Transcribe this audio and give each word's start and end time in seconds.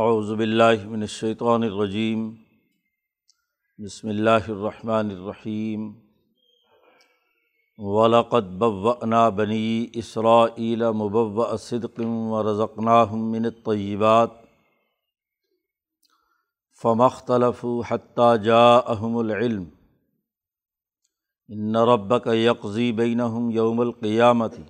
اعوذ 0.00 0.28
باللہ 0.34 0.82
من 0.88 1.02
الشیطان 1.02 1.62
الرجیم، 1.62 2.20
بسم 3.78 4.08
اللہ 4.08 4.44
الرحمن 4.48 5.10
الرحیم 5.10 5.88
ولاقد 7.78 8.52
بوأنا 8.58 9.28
بنی 9.40 9.86
اسرائیل 10.02 10.82
مبوء 11.00 11.56
صدق 11.56 12.00
و 12.00 12.42
رضقناہم 12.42 13.26
من 13.32 13.44
الطیبات، 13.44 14.30
فما 16.82 17.06
اختلفوا 17.06 17.82
حتى 17.88 18.30
جاءهم 18.38 19.20
العلم، 19.20 19.68
ان 21.48 21.76
ربك 21.76 22.26
يقضي 22.26 22.92
بينهم 22.92 23.50
يوم 23.50 23.82
القيامة 23.82 24.66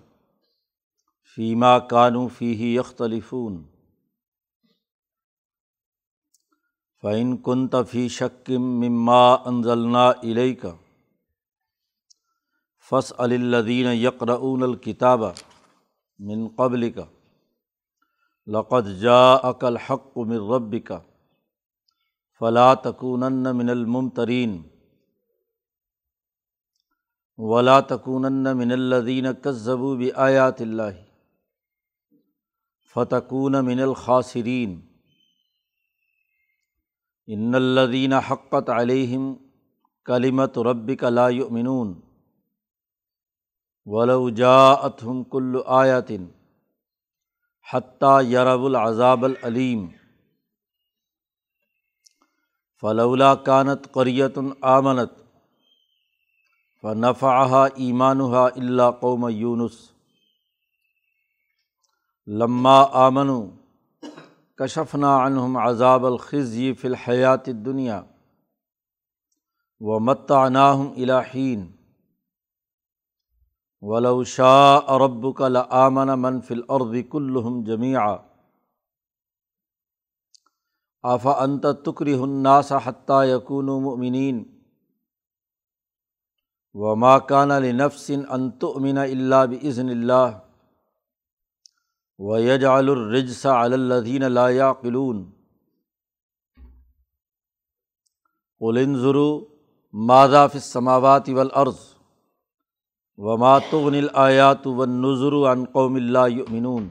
فيما 1.34 1.78
كانوا 1.78 2.28
فيه 2.28 2.76
يختلفون 2.76 3.66
فعن 7.02 7.36
کن 7.36 7.68
تفی 7.68 8.08
شکم 8.08 8.62
مما 8.80 9.34
انزلنا 9.34 10.10
علیہ 10.10 10.54
کا 10.54 10.74
فص 12.90 13.12
الدین 13.18 13.86
یقرعون 13.86 14.62
الکتاب 14.62 15.22
من 16.18 16.48
قبل 16.56 16.90
کا 16.90 17.04
لقد 18.46 18.86
جا 19.00 19.34
عقل 19.34 19.76
حق 19.76 20.18
من 20.18 20.50
رب 20.54 20.76
کا 20.84 20.98
فلا 22.40 22.74
تکون 22.74 23.32
من 23.56 23.70
الممترین 23.70 24.62
ولا 27.38 27.80
تکون 27.80 28.56
من 28.56 28.72
الدین 28.72 29.26
کذبو 29.42 29.96
بآیات 29.96 30.60
اللہ 30.60 31.00
فتکون 32.96 33.64
من 33.64 33.80
الخاصرین 33.80 34.87
ان 37.28 37.54
الدین 37.54 38.12
حقت 38.28 38.68
علیہم 38.70 39.32
کلیمت 40.06 40.58
ربک 40.66 41.02
لا 41.04 41.28
یؤمنون 41.30 41.92
ولو 43.86 44.28
جاءتهم 44.38 45.22
کل 45.32 45.58
آیاتن 45.80 46.24
حتیٰ 47.66 48.14
یرب 48.26 48.64
العذاب 48.64 49.24
العلیم 49.24 49.86
فلولا 52.82 53.34
کانت 53.44 53.92
قریت 53.92 54.38
آمنت 54.72 55.14
فنفعها 56.84 57.64
ایمانها 57.76 58.46
اللہ 58.56 58.90
قوم 59.00 59.28
یونس 59.34 59.80
لما 62.26 62.78
آمنوا 63.06 63.57
کشفنا 64.58 65.16
عنہم 65.24 65.56
عذاب 65.56 66.06
الخزی 66.06 66.72
فی 66.74 66.88
الحیات 66.88 67.46
دنیا 67.64 68.00
و 69.80 69.98
متعناہم 70.00 70.88
الہین 70.96 71.66
ولو 73.82 74.22
شاء 74.24 74.96
ربک 74.98 75.40
لآمن 75.50 76.08
من 76.20 76.40
فی 76.40 76.54
الارض 76.54 76.96
کلہم 77.10 77.62
جمیعا 77.64 78.16
آفا 81.04 81.32
انت 81.42 81.66
تکرہ 81.84 82.20
الناس 82.20 82.72
حتیٰ 82.84 83.24
یکونوا 83.26 83.80
مؤمنین 83.80 84.42
وما 86.74 87.18
کان 87.28 87.48
لنفس 87.62 88.10
ان 88.28 88.50
تؤمن 88.58 88.98
الا 88.98 89.44
باذن 89.44 89.88
اللہ 89.88 90.38
و 92.18 92.40
یج 92.40 92.64
الرجس 92.64 93.46
الدین 93.46 94.22
لا 94.22 94.72
قلون 94.72 95.26
قلنظرو 98.60 99.46
ماضاف 99.92 100.56
سماوات 100.58 101.28
والارض 101.28 101.94
و 103.18 103.36
ماتغن 103.36 103.94
الیات 103.94 104.66
و 104.66 104.86
نظر 104.86 105.36
عن 105.52 105.64
قوم 105.64 105.94
اللہ 105.94 106.28
یؤمنون 106.28 106.88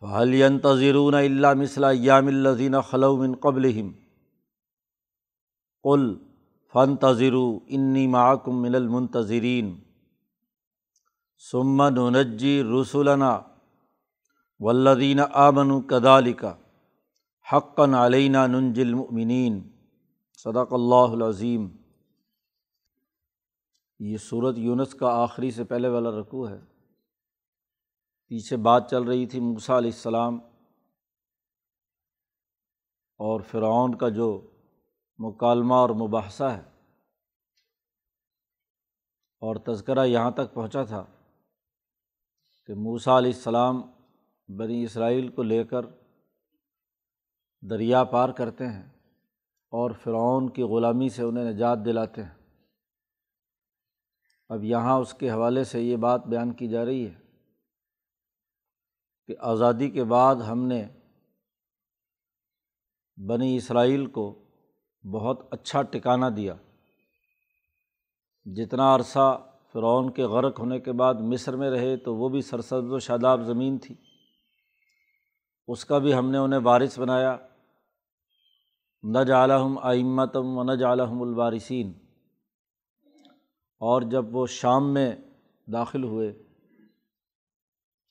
فہل 0.00 0.34
ينتظرون 0.34 1.14
الا 1.14 1.52
مثل 1.54 1.84
ایام 1.84 2.26
الذین 2.26 2.80
خلو 2.90 3.16
من 3.16 3.34
قبلہم 3.34 3.90
قل 5.82 6.14
فانتظروا 6.72 7.58
انی 7.66 8.06
معکم 8.06 8.62
من 8.62 8.74
المنتظرین 8.74 9.74
سمن 11.40 11.94
نجی 12.12 12.62
رسولنا 12.62 13.40
ولدین 14.60 15.20
آمن 15.32 15.82
کدال 15.82 16.32
کا 16.32 16.56
حقن 17.52 17.94
علینہ 17.94 18.38
ننجل 18.46 18.94
مؤمنین 18.94 19.70
صدق 20.36 20.72
اللہ 20.72 21.12
العظیم. 21.12 21.68
یہ 23.98 24.16
صورت 24.16 24.58
یونس 24.58 24.94
کا 24.94 25.22
آخری 25.22 25.50
سے 25.50 25.64
پہلے 25.64 25.88
والا 25.88 26.10
رقوع 26.10 26.48
ہے. 26.50 26.58
پیچھے 28.28 28.56
بات 28.56 28.90
چل 28.90 29.02
رہی 29.02 29.26
تھی 29.26 29.40
موسیٰ 29.40 29.76
علیہ 29.76 29.90
السلام 29.90 30.38
اور 33.20 33.40
فرعون 33.40 33.94
کا 33.94 34.08
جو 34.08 34.50
مکالمہ 35.18 35.74
اور 35.74 35.90
مباحثہ 35.90 36.44
ہے 36.44 36.62
اور 39.42 39.56
تذکرہ 39.56 40.06
یہاں 40.06 40.30
تک 40.30 40.54
پہنچا 40.54 40.84
تھا 40.84 41.04
کہ 42.70 42.74
موسیٰ 42.74 43.16
علیہ 43.16 43.32
السلام 43.34 43.82
بنی 44.48 44.84
اسرائیل 44.84 45.28
کو 45.28 45.42
لے 45.42 45.64
کر 45.64 45.86
دریا 47.70 48.04
پار 48.04 48.28
کرتے 48.28 48.66
ہیں 48.66 48.90
اور 49.70 49.90
فرعون 49.90 50.52
کی 50.52 50.62
غلامی 50.62 51.08
سے 51.08 51.22
انہیں 51.22 51.44
نجات 51.44 51.78
دلاتے 51.84 52.22
ہیں۔ 52.22 52.34
اب 54.48 54.64
یہاں 54.64 54.98
اس 54.98 55.14
کے 55.14 55.30
حوالے 55.30 55.64
سے 55.64 55.82
یہ 55.82 55.96
بات 55.96 56.26
بیان 56.26 56.52
کی 56.52 56.68
جا 56.68 56.84
رہی 56.84 57.06
ہے 57.06 57.14
کہ 59.26 59.36
آزادی 59.40 59.90
کے 59.90 60.04
بعد 60.04 60.36
ہم 60.36 60.66
نے 60.66 60.86
بنی 63.16 63.56
اسرائیل 63.56 64.06
کو 64.06 64.44
بہت 65.12 65.48
اچھا 65.50 65.82
ٹکانہ 65.82 66.26
دیا۔ 66.26 66.54
جتنا 68.44 68.94
عرصہ 68.94 69.46
فرعون 69.72 70.12
کے 70.12 70.24
غرق 70.24 70.60
ہونے 70.60 70.80
کے 70.80 70.92
بعد 70.92 71.14
مصر 71.14 71.56
میں 71.56 71.70
رہے 71.70 71.96
تو 71.96 72.16
وہ 72.16 72.28
بھی 72.28 72.42
سرسبز 72.42 72.92
و 72.92 72.98
شاداب 72.98 73.42
زمین 73.42 73.78
تھی۔ 73.78 73.94
اس 75.68 75.84
کا 75.84 75.98
بھی 75.98 76.14
ہم 76.14 76.30
نے 76.30 76.38
انہیں 76.38 76.60
وارث 76.64 76.98
بنایا۔ 76.98 77.36
نہ 79.02 79.18
جالحم 79.18 79.78
آئمتم 79.78 80.58
و 80.58 80.62
نہ 80.62 80.72
جالحم 80.72 81.22
الوارثین۔ 81.22 81.92
اور 83.78 84.02
جب 84.02 84.36
وہ 84.36 84.46
شام 84.46 84.94
میں 84.94 85.16
داخل 85.72 86.04
ہوئے 86.04 86.28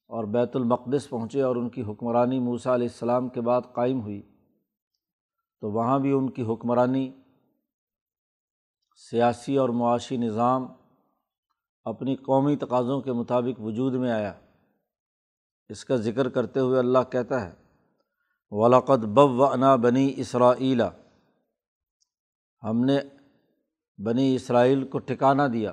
اور 0.08 0.24
بیت 0.24 0.56
المقدس 0.56 1.10
پہنچے 1.10 1.42
اور 1.42 1.56
ان 1.56 1.70
کی 1.70 1.82
حکمرانی 1.82 2.40
موسیٰ 2.40 2.74
علیہ 2.74 2.88
السلام 2.88 3.30
کے 3.30 3.42
بعد 3.42 3.62
قائم 3.74 4.02
ہوئی، 4.02 4.22
تو 5.62 5.72
وہاں 5.72 6.00
بھی 6.00 6.12
ان 6.12 6.30
کی 6.30 6.44
حکمرانی، 6.44 7.12
سیاسی 9.10 9.58
اور 9.58 9.70
معاشی 9.70 10.18
نظام 10.18 10.68
اپنی 11.84 12.16
قومی 12.16 12.56
تقاضوں 12.56 13.02
کے 13.02 13.14
مطابق 13.14 13.62
وجود 13.62 13.94
میں 13.94 14.12
آیا۔ 14.12 14.34
اس 15.70 15.86
کا 15.86 15.96
ذکر 15.96 16.30
کرتے 16.30 16.60
ہوئے 16.60 16.80
اللہ 16.80 17.00
کہتا 17.12 17.48
ہے 17.48 17.54
ولاقت 18.52 19.00
بب 19.00 19.40
و 19.40 19.46
انا 19.46 19.76
بنی 19.76 20.14
اسرائیلا 20.18 20.90
ہم 22.64 22.86
نے 22.86 23.00
بنی 23.98 24.36
اسرائیل 24.36 24.88
کو 24.88 25.00
ٹھکانہ 25.00 25.42
دیا، 25.54 25.72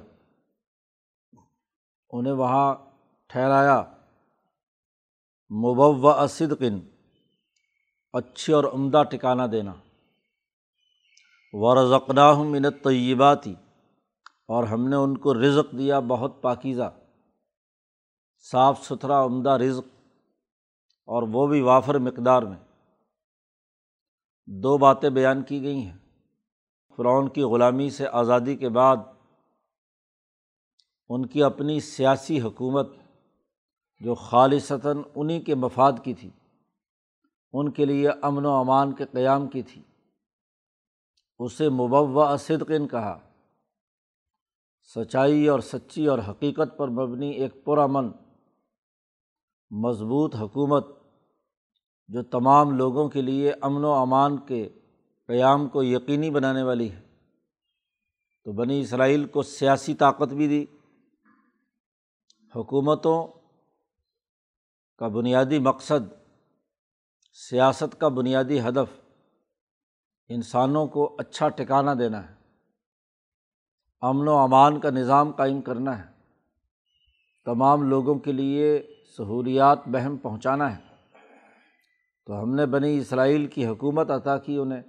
انہیں 2.11 2.33
وہاں 2.33 2.75
ٹھہرایا۔ 3.28 3.83
مبو 5.50 6.27
صدقن 6.27 6.78
اچھی 8.13 8.53
اور 8.53 8.65
عمدہ 8.65 9.03
ٹکانہ 9.10 9.42
دینا۔ 9.42 9.75
ورژقناہ 11.53 12.39
منت 12.39 12.84
طیباتی 12.84 13.54
اور 14.47 14.65
ہم 14.65 14.89
نے 14.89 14.97
ان 14.97 15.16
کو 15.16 15.34
رزق 15.34 15.78
دیا 15.78 16.01
بہت 16.01 16.43
پاکیزہ۔ 16.43 16.95
صاف 18.51 18.84
ستھرا 18.84 19.25
عمدہ 19.25 19.51
رزق 19.51 19.89
اور 21.07 21.22
وہ 21.22 21.47
بھی 21.47 21.60
وافر 21.60 21.98
مقدار 21.98 22.43
میں۔ 22.43 22.57
دو 24.47 24.78
باتیں 24.78 25.10
بیان 25.10 25.43
کی 25.43 25.63
گئی 25.63 25.81
ہیں۔ 25.81 25.97
فرعون 26.97 27.28
کی 27.28 27.43
غلامی 27.43 27.91
سے 27.91 28.09
آزادی 28.09 28.57
کے 28.57 28.69
بعد 28.69 28.97
ان 31.09 31.27
کی 31.27 31.43
اپنی 31.43 31.81
سیاسی 31.81 32.41
حکومت 32.41 32.89
جو 34.01 34.15
خالصتاً 34.15 35.03
انہیں 35.15 35.41
کے 35.41 35.54
مفاد 35.54 35.93
کی 36.04 36.15
تھی، 36.15 36.31
ان 37.53 37.71
کے 37.71 37.84
لیے 37.84 38.09
امن 38.22 38.47
و 38.47 38.51
امان 38.51 38.93
کے 38.93 39.04
قیام 39.04 39.47
کی 39.47 39.63
تھی۔ 39.63 39.83
اسے 41.39 41.69
مبوع 41.69 42.37
صدقن 42.37 42.89
کہا۔ 42.89 43.26
سچائی 44.94 45.48
اور 45.48 45.60
سچی 45.60 46.06
اور 46.06 46.18
حقیقت 46.18 46.78
پر 46.78 46.88
مبنی 46.88 47.30
ایک 47.30 47.65
پرامن، 47.65 48.09
مضبوط 49.71 50.34
حکومت 50.34 50.86
جو 52.09 52.22
تمام 52.22 52.71
لوگوں 52.71 53.09
کے 53.09 53.22
لیے 53.22 53.53
امن 53.60 53.84
و 53.84 53.92
امان 53.92 54.38
کے 54.38 54.68
قیام 55.27 55.68
کو 55.68 55.83
یقینی 55.83 56.30
بنانے 56.30 56.62
والی 56.62 56.92
ہے۔ 56.92 57.03
تو 58.44 58.53
بنی 58.53 58.80
اسرائیل 58.80 59.27
کو 59.27 59.42
سیاسی 59.42 59.94
طاقت 59.94 60.28
بھی 60.28 60.48
دی۔ 60.48 60.66
حکومتوں 62.56 63.27
کا 64.98 65.09
بنیادی 65.09 65.59
مقصد، 65.59 66.15
سیاست 67.33 68.00
کا 68.00 68.09
بنیادی 68.09 68.60
ہدف 68.60 69.00
انسانوں 70.28 70.86
کو 70.86 71.16
اچھا 71.18 71.48
ٹکانا 71.48 71.94
دینا 71.98 72.30
ہے۔ 72.30 72.35
امن 74.07 74.29
و 74.29 74.37
امان 74.37 74.81
کا 74.81 74.91
نظام 74.91 75.31
قائم 75.31 75.61
کرنا 75.61 75.99
ہے۔ 75.99 76.05
تمام 77.45 77.83
لوگوں 77.83 78.15
کے 78.15 78.33
لیے 78.33 78.95
سہولیات 79.17 79.79
بہم 79.87 80.17
پہنچانا 80.17 80.77
ہے۔ 80.77 80.83
تو 82.27 82.43
ہم 82.43 82.55
نے 82.55 82.67
بنی 82.67 82.99
اسرائیل 82.99 83.47
کی 83.47 83.67
حکومت 83.67 84.11
عطا 84.11 84.39
کی، 84.39 84.57
انہیں 84.57 84.83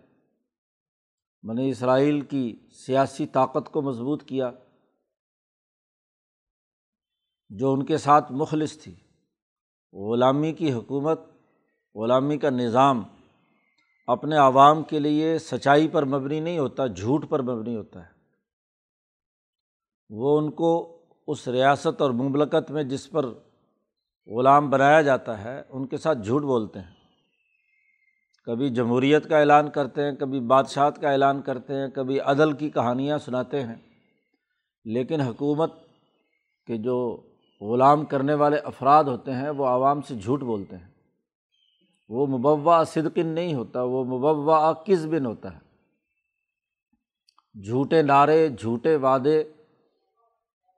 بنی 1.43 1.69
اسرائیل 1.69 2.21
کی 2.21 2.55
سیاسی 2.71 3.27
طاقت 3.27 3.71
کو 3.71 3.81
مضبوط 3.81 4.23
کیا۔ 4.23 4.51
جو 7.49 7.73
ان 7.73 7.85
کے 7.85 7.97
ساتھ 7.97 8.31
مخلص 8.31 8.77
تھی۔ 8.77 8.95
غلامی 9.93 10.53
کی 10.53 10.73
حکومت، 10.73 11.19
غلامی 11.95 12.37
کا 12.37 12.49
نظام 12.49 13.03
اپنے 14.07 14.35
عوام 14.35 14.83
کے 14.83 14.99
لیے 14.99 15.37
سچائی 15.37 15.87
پر 15.87 16.05
مبنی 16.05 16.39
نہیں 16.39 16.59
ہوتا، 16.59 16.87
جھوٹ 16.87 17.29
پر 17.29 17.41
مبنی 17.41 17.75
ہوتا 17.75 18.05
ہے۔ 18.05 18.16
وہ 20.09 20.37
ان 20.37 20.51
کو 20.51 20.97
اس 21.27 21.47
ریاست 21.47 22.01
اور 22.01 22.11
مملکت 22.11 22.71
میں 22.71 22.83
جس 22.83 23.11
پر 23.11 23.25
غلام 24.27 24.69
بنایا 24.69 25.01
جاتا 25.01 25.43
ہے، 25.43 25.61
ان 25.69 25.87
کے 25.87 25.97
ساتھ 25.97 26.17
جھوٹ 26.17 26.41
بولتے 26.41 26.79
ہیں۔ 26.79 26.95
کبھی 28.45 28.69
جمہوریت 28.69 29.29
کا 29.29 29.39
اعلان 29.39 29.69
کرتے 29.69 30.03
ہیں، 30.03 30.11
کبھی 30.11 30.39
بادشاہت 30.39 31.01
کا 31.01 31.11
اعلان 31.11 31.41
کرتے 31.41 31.73
ہیں، 31.73 31.87
کبھی 31.87 32.19
عدل 32.19 32.53
کی 32.53 32.69
کہانیاں 32.69 33.17
سناتے 33.17 33.63
ہیں۔ 33.63 33.75
لیکن 34.85 35.21
حکومت 35.21 35.73
کے 36.65 36.77
جو 36.77 37.21
غلام 37.61 38.05
کرنے 38.05 38.33
والے 38.33 38.57
افراد 38.57 39.03
ہوتے 39.03 39.33
ہیں، 39.33 39.49
وہ 39.49 39.65
عوام 39.65 40.01
سے 40.01 40.15
جھوٹ 40.15 40.41
بولتے 40.41 40.77
ہیں۔ 40.77 40.87
وہ 42.09 42.27
مبوا 42.27 42.83
صدقن 42.83 43.27
نہیں 43.27 43.53
ہوتا، 43.53 43.83
وہ 43.83 44.03
مبوا 44.03 44.73
کس 44.73 45.05
بن 45.05 45.25
ہوتا 45.25 45.57
ہے۔ 45.57 45.67
جھوٹے 47.61 48.01
نعرے، 48.01 48.49
جھوٹے 48.49 48.95
وعدے 48.95 49.43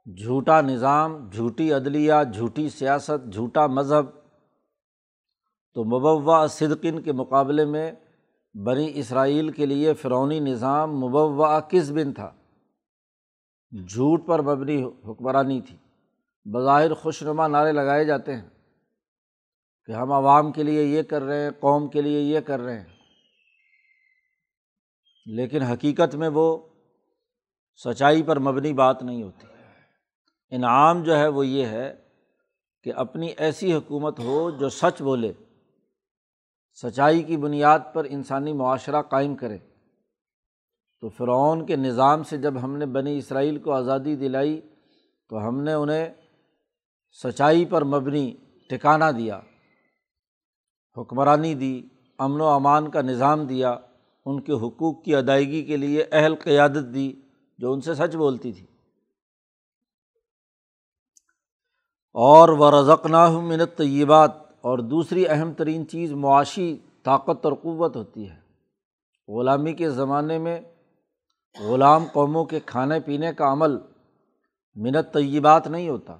جھوٹا 0.05 0.61
نظام، 0.61 1.29
جھوٹی 1.29 1.73
عدلیہ، 1.73 2.13
جھوٹی 2.33 2.69
سیاست، 2.69 3.33
جھوٹا 3.33 3.67
مذہب۔ 3.67 4.05
تو 5.73 5.83
مبوا 5.83 6.47
صدقن 6.47 7.01
کے 7.01 7.11
مقابلے 7.11 7.65
میں 7.65 7.91
بنی 8.53 8.91
اسرائیل 8.95 9.49
کے 9.49 9.65
لیے 9.65 9.93
فرونی 9.93 10.39
نظام 10.39 10.99
مبوا 10.99 11.59
کس 11.59 11.91
بن 11.91 12.13
تھا۔ 12.13 12.33
جھوٹ 13.71 14.27
پر 14.27 14.41
مبنی 14.41 14.83
حکمرانی 14.83 15.61
تھی۔ 15.61 15.77
بظاہر 16.45 16.93
خوش 16.93 17.23
نما 17.23 17.47
نعرے 17.47 17.71
لگائے 17.71 18.05
جاتے 18.05 18.35
ہیں 18.35 18.49
کہ 19.85 19.91
ہم 19.91 20.11
عوام 20.11 20.51
کے 20.51 20.63
لیے 20.63 20.83
یہ 20.83 21.01
کر 21.01 21.21
رہے 21.21 21.43
ہیں، 21.43 21.51
قوم 21.59 21.87
کے 21.87 22.01
لیے 22.01 22.21
یہ 22.21 22.39
کر 22.39 22.59
رہے 22.59 22.79
ہیں۔ 22.79 22.87
لیکن 25.25 25.61
حقیقت 25.61 26.15
میں 26.15 26.29
وہ 26.33 26.57
سچائی 27.85 28.23
پر 28.23 28.39
مبنی 28.39 28.73
بات 28.73 29.03
نہیں 29.03 29.23
ہوتی۔ 29.23 29.48
انعام 30.51 31.03
جو 31.03 31.17
ہے 31.17 31.27
وہ 31.27 31.47
یہ 31.47 31.65
ہے 31.65 31.95
کہ 32.83 32.93
اپنی 32.95 33.27
ایسی 33.37 33.73
حکومت 33.73 34.19
ہو 34.19 34.51
جو 34.51 34.69
سچ 34.69 35.01
بولے، 35.01 35.33
سچائی 36.81 37.23
کی 37.23 37.37
بنیاد 37.37 37.79
پر 37.93 38.05
انسانی 38.09 38.53
معاشرہ 38.53 39.01
قائم 39.01 39.35
کرے۔ 39.35 39.57
تو 41.01 41.09
فرعون 41.09 41.65
کے 41.65 41.75
نظام 41.75 42.23
سے 42.23 42.37
جب 42.37 42.63
ہم 42.63 42.77
نے 42.77 42.85
بنی 42.85 43.17
اسرائیل 43.17 43.59
کو 43.59 43.71
آزادی 43.71 44.15
دلائی، 44.15 44.61
تو 45.29 45.47
ہم 45.47 45.61
نے 45.61 45.73
انہیں 45.73 46.09
سچائی 47.23 47.65
پر 47.65 47.83
مبنی 47.83 48.35
ٹکانا 48.69 49.11
دیا، 49.11 49.39
حکمرانی 50.97 51.53
دی، 51.53 51.81
امن 52.17 52.41
و 52.41 52.47
امان 52.47 52.89
کا 52.89 53.01
نظام 53.01 53.45
دیا، 53.45 53.77
ان 54.25 54.41
کے 54.41 54.53
حقوق 54.53 55.03
کی 55.03 55.15
ادائیگی 55.15 55.63
کے 55.63 55.77
لیے 55.77 56.05
اہل 56.11 56.35
قیادت 56.35 56.93
دی 56.93 57.13
جو 57.57 57.73
ان 57.73 57.81
سے 57.81 57.95
سچ 57.95 58.15
بولتی 58.15 58.51
تھی۔ 58.51 58.65
اور 62.13 62.49
و 62.49 62.71
رزق 62.71 63.05
منت 63.41 63.77
طیبات 63.77 64.31
اور 64.61 64.79
دوسری 64.79 65.27
اہم 65.27 65.53
ترین 65.53 65.87
چیز 65.87 66.11
معاشی 66.11 66.77
طاقت 67.03 67.45
اور 67.45 67.53
قوت 67.53 67.95
ہوتی 67.95 68.29
ہے۔ 68.29 68.39
غلامی 69.27 69.73
کے 69.73 69.89
زمانے 69.89 70.37
میں 70.37 70.61
غلام 71.59 72.03
قوموں 72.13 72.45
کے 72.45 72.59
کھانے 72.59 72.99
پینے 72.99 73.33
کا 73.33 73.51
عمل 73.51 73.77
منت 74.75 75.13
طیبات 75.13 75.67
نہیں 75.67 75.89
ہوتا۔ 75.89 76.17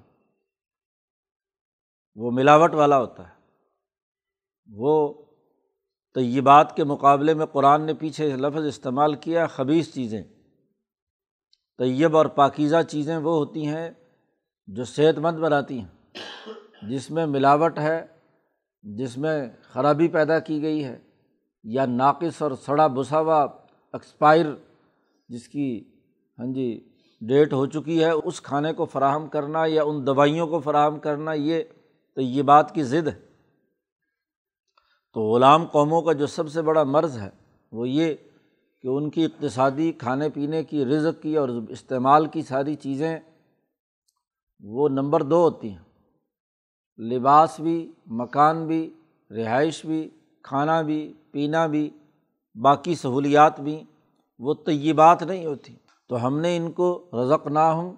وہ 2.14 2.30
ملاوٹ 2.30 2.74
والا 2.74 2.98
ہوتا 2.98 3.28
ہے۔ 3.28 3.34
وہ 4.72 5.14
طیبات 6.14 6.76
کے 6.76 6.84
مقابلے 6.84 7.34
میں 7.34 7.46
قرآن 7.46 7.82
نے 7.82 7.94
پیچھے 7.94 8.36
لفظ 8.36 8.66
استعمال 8.66 9.14
کیا 9.14 9.46
خبیص 9.46 9.94
چیزیں۔ 9.94 10.22
طیب 11.78 12.16
اور 12.16 12.26
پاکیزہ 12.26 12.82
چیزیں 12.88 13.16
وہ 13.16 13.34
ہوتی 13.34 13.66
ہیں 13.66 13.90
جو 14.76 14.84
صحت 14.84 15.18
مند 15.18 15.38
بناتی 15.38 15.78
ہیں، 15.78 16.88
جس 16.88 17.10
میں 17.10 17.26
ملاوٹ 17.26 17.78
ہے، 17.78 18.06
جس 18.82 19.16
میں 19.18 19.48
خرابی 19.62 20.08
پیدا 20.08 20.38
کی 20.38 20.62
گئی 20.62 20.84
ہے، 20.84 20.98
یا 21.64 21.86
ناقص 21.86 22.42
اور 22.42 22.50
سڑا 22.62 22.86
بسا 22.86 23.20
ہوا 23.20 23.42
ایکسپائر 23.94 24.46
جس 25.28 25.48
کی 25.48 25.84
ہاں 26.38 26.46
جی 26.46 26.88
ڈیٹ 27.22 27.52
ہو 27.52 27.66
چکی 27.66 28.04
ہے، 28.04 28.10
اس 28.10 28.40
کھانے 28.40 28.72
کو 28.72 28.84
فراہم 28.84 29.26
کرنا 29.28 29.64
یا 29.66 29.82
ان 29.84 30.06
دوائیوں 30.06 30.46
کو 30.46 30.60
فراہم 30.60 30.98
کرنا، 30.98 31.32
یہ 31.32 31.62
تو 32.14 32.20
یہ 32.20 32.42
بات 32.42 32.74
کی 32.74 32.82
ضد 32.82 33.08
ہے۔ 33.08 33.18
تو 35.12 35.20
غلام 35.20 35.66
قوموں 35.66 36.02
کا 36.02 36.12
جو 36.12 36.26
سب 36.26 36.48
سے 36.48 36.62
بڑا 36.62 36.84
مرض 36.84 37.18
ہے، 37.18 37.30
وہ 37.72 37.88
یہ 37.88 38.14
کہ 38.82 38.88
ان 38.88 39.10
کی 39.10 39.24
اقتصادی 39.24 39.92
کھانے 39.92 40.28
پینے 40.28 40.64
کی، 40.64 40.84
رزق 40.84 41.22
کی 41.22 41.36
اور 41.36 41.48
استعمال 41.68 42.26
کی 42.26 42.42
ساری 42.42 42.74
چیزیں 42.74 43.18
وہ 44.62 44.88
نمبر 44.88 45.22
دو 45.22 45.42
ہوتی 45.42 45.70
ہیں۔ 45.70 45.78
لباس 47.00 47.60
بھی، 47.60 47.92
مکان 48.06 48.66
بھی، 48.66 48.94
رہائش 49.30 49.86
بھی، 49.86 50.10
کھانا 50.42 50.82
بھی، 50.82 51.12
پینا 51.30 51.66
بھی، 51.66 51.90
باقی 52.54 52.94
سہولیات 52.94 53.60
بھی، 53.60 53.84
وہ 54.38 54.54
طیبات 54.54 55.22
نہیں 55.22 55.46
ہوتی۔ 55.46 55.76
تو 56.08 56.26
ہم 56.26 56.40
نے 56.40 56.56
ان 56.56 56.72
کو 56.72 57.10
رزق 57.12 57.46
نہ 57.46 57.58
ہوں 57.58 57.92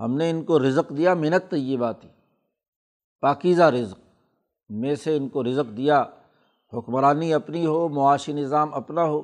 ہم 0.00 0.16
نے 0.16 0.30
ان 0.30 0.44
کو 0.44 0.58
رزق 0.58 0.96
دیا 0.96 1.14
منت 1.14 1.50
طیبات 1.50 2.04
ہی 2.04 2.08
پاکیزہ 3.20 3.62
رزق۔ 3.62 4.00
میں 4.68 4.94
سے 4.94 5.16
ان 5.16 5.28
کو 5.28 5.44
رزق 5.44 5.76
دیا، 5.76 6.04
حکمرانی 6.72 7.34
اپنی 7.34 7.66
ہو، 7.66 7.88
معاشی 7.88 8.32
نظام 8.32 8.74
اپنا 8.74 9.04
ہو۔ 9.04 9.22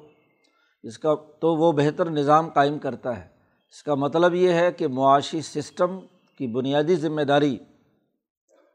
اس 0.83 0.99
کا 0.99 1.15
تو 1.15 1.57
وہ 1.57 1.73
بہتر 1.73 2.11
نظام 2.11 2.49
قائم 2.49 2.79
کرتا 2.79 3.25
ہے۔ 3.25 3.29
اس 3.71 3.83
کا 3.83 3.95
مطلب 3.95 4.35
یہ 4.35 4.51
ہے 4.51 4.73
کہ 4.73 4.89
معاشی 4.89 5.43
سسٹم 5.43 5.99
کی 6.41 6.47
بنیادی 6.47 6.97
ذمہ 6.97 7.23
داری 7.23 7.59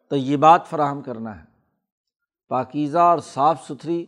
طیبات 0.09 0.67
فراہم 0.67 1.01
کرنا 1.01 1.39
ہے۔ 1.39 1.45
پاکیزہ 2.47 2.97
اور 2.97 3.19
صاف 3.19 3.67
ستھری، 3.67 4.05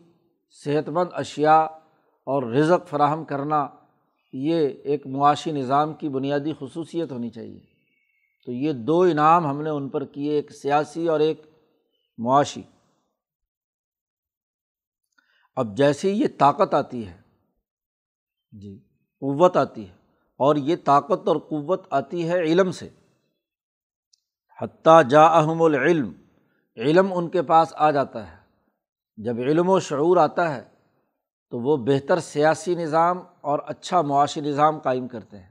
صحت 0.49 0.89
مند 0.89 1.09
اشیا 1.13 1.59
اور 2.27 2.43
رزق 2.43 2.87
فراہم 2.87 3.25
کرنا 3.25 3.67
یہ 4.33 4.67
ایک 4.83 5.07
معاشی 5.07 5.51
نظام 5.51 5.93
کی 5.93 6.09
بنیادی 6.09 6.53
خصوصیت 6.59 7.11
ہونی 7.11 7.29
چاہیے۔ 7.29 7.59
تو 8.45 8.51
یہ 8.51 8.73
دو 8.73 9.01
انعام 9.01 9.47
ہم 9.47 9.61
نے 9.61 9.69
ان 9.69 9.89
پر 9.89 10.05
کیے، 10.05 10.31
ایک 10.31 10.51
سیاسی 10.51 11.07
اور 11.07 11.19
ایک 11.19 11.41
معاشی۔ 12.17 12.61
اب 15.55 15.77
جیسے 15.77 16.11
یہ 16.11 16.27
طاقت 16.37 16.73
آتی 16.73 17.07
ہے 17.07 17.21
جی 18.51 18.79
قوت 19.19 19.57
آتی 19.57 19.89
ہے 19.89 19.93
اور 20.35 20.55
یہ 20.55 20.75
طاقت 20.83 21.27
اور 21.27 21.35
قوت 21.35 21.87
آتی 21.89 22.29
ہے 22.29 22.39
علم 22.39 22.71
سے 22.71 22.89
حتیٰ 24.61 25.03
جا 25.09 25.23
احم 25.23 25.61
العلم، 25.61 26.11
علم 26.77 27.13
ان 27.13 27.29
کے 27.29 27.41
پاس 27.41 27.73
آ 27.75 27.91
جاتا 27.91 28.31
ہے۔ 28.31 28.37
جب 29.17 29.37
علم 29.37 29.69
و 29.69 29.79
شعور 29.79 30.17
آتا 30.17 30.55
ہے، 30.55 30.63
تو 31.49 31.59
وہ 31.59 31.77
بہتر 31.77 32.19
سیاسی 32.19 32.75
نظام 32.75 33.19
اور 33.41 33.59
اچھا 33.65 34.01
معاشی 34.01 34.41
نظام 34.41 34.79
قائم 34.79 35.07
کرتے 35.07 35.39
ہیں۔ 35.39 35.49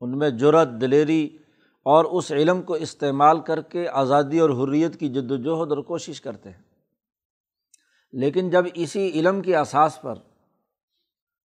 ان 0.00 0.18
میں 0.18 0.30
جرت 0.30 0.68
دلیری 0.80 1.38
اور 1.84 2.04
اس 2.04 2.32
علم 2.32 2.62
کو 2.62 2.74
استعمال 2.74 3.40
کر 3.40 3.62
کے 3.62 3.88
آزادی 3.88 4.38
اور 4.38 4.50
حریت 4.50 5.00
کی 5.00 5.08
جد 5.08 5.30
وجہد 5.30 5.72
اور 5.72 5.78
کوشش 5.78 6.20
کرتے 6.20 6.50
ہیں۔ 6.50 6.62
لیکن 8.12 8.50
جب 8.50 8.64
اسی 8.74 9.08
علم 9.08 9.42
کے 9.42 9.56
اساس 9.56 10.02
پر 10.02 10.14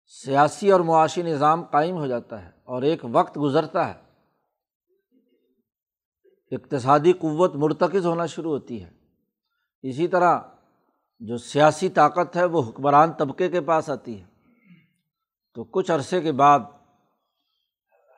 سیاسی 0.07 0.71
اور 0.71 0.79
معاشی 0.79 1.23
نظام 1.23 1.63
قائم 1.63 1.95
ہو 1.95 2.07
جاتا 2.07 2.45
ہے 2.45 2.49
اور 2.63 2.81
ایک 2.81 3.05
وقت 3.11 3.37
گزرتا 3.37 3.89
ہے 3.89 4.04
اقتصادی 6.51 7.13
قوت 7.13 7.55
مرتکز 7.55 8.05
ہونا 8.05 8.25
شروع 8.25 8.51
ہوتی 8.51 8.83
ہے۔ 8.83 8.89
اسی 9.81 10.07
طرح 10.07 10.39
جو 11.19 11.37
سیاسی 11.37 11.89
طاقت 11.89 12.35
ہے 12.35 12.45
وہ 12.45 12.63
حکمران 12.69 13.13
طبقے 13.13 13.49
کے 13.49 13.61
پاس 13.61 13.89
آتی 13.89 14.21
ہے۔ 14.21 14.25
تو 15.53 15.63
کچھ 15.63 15.91
عرصے 15.91 16.21
کے 16.21 16.31
بعد 16.31 16.59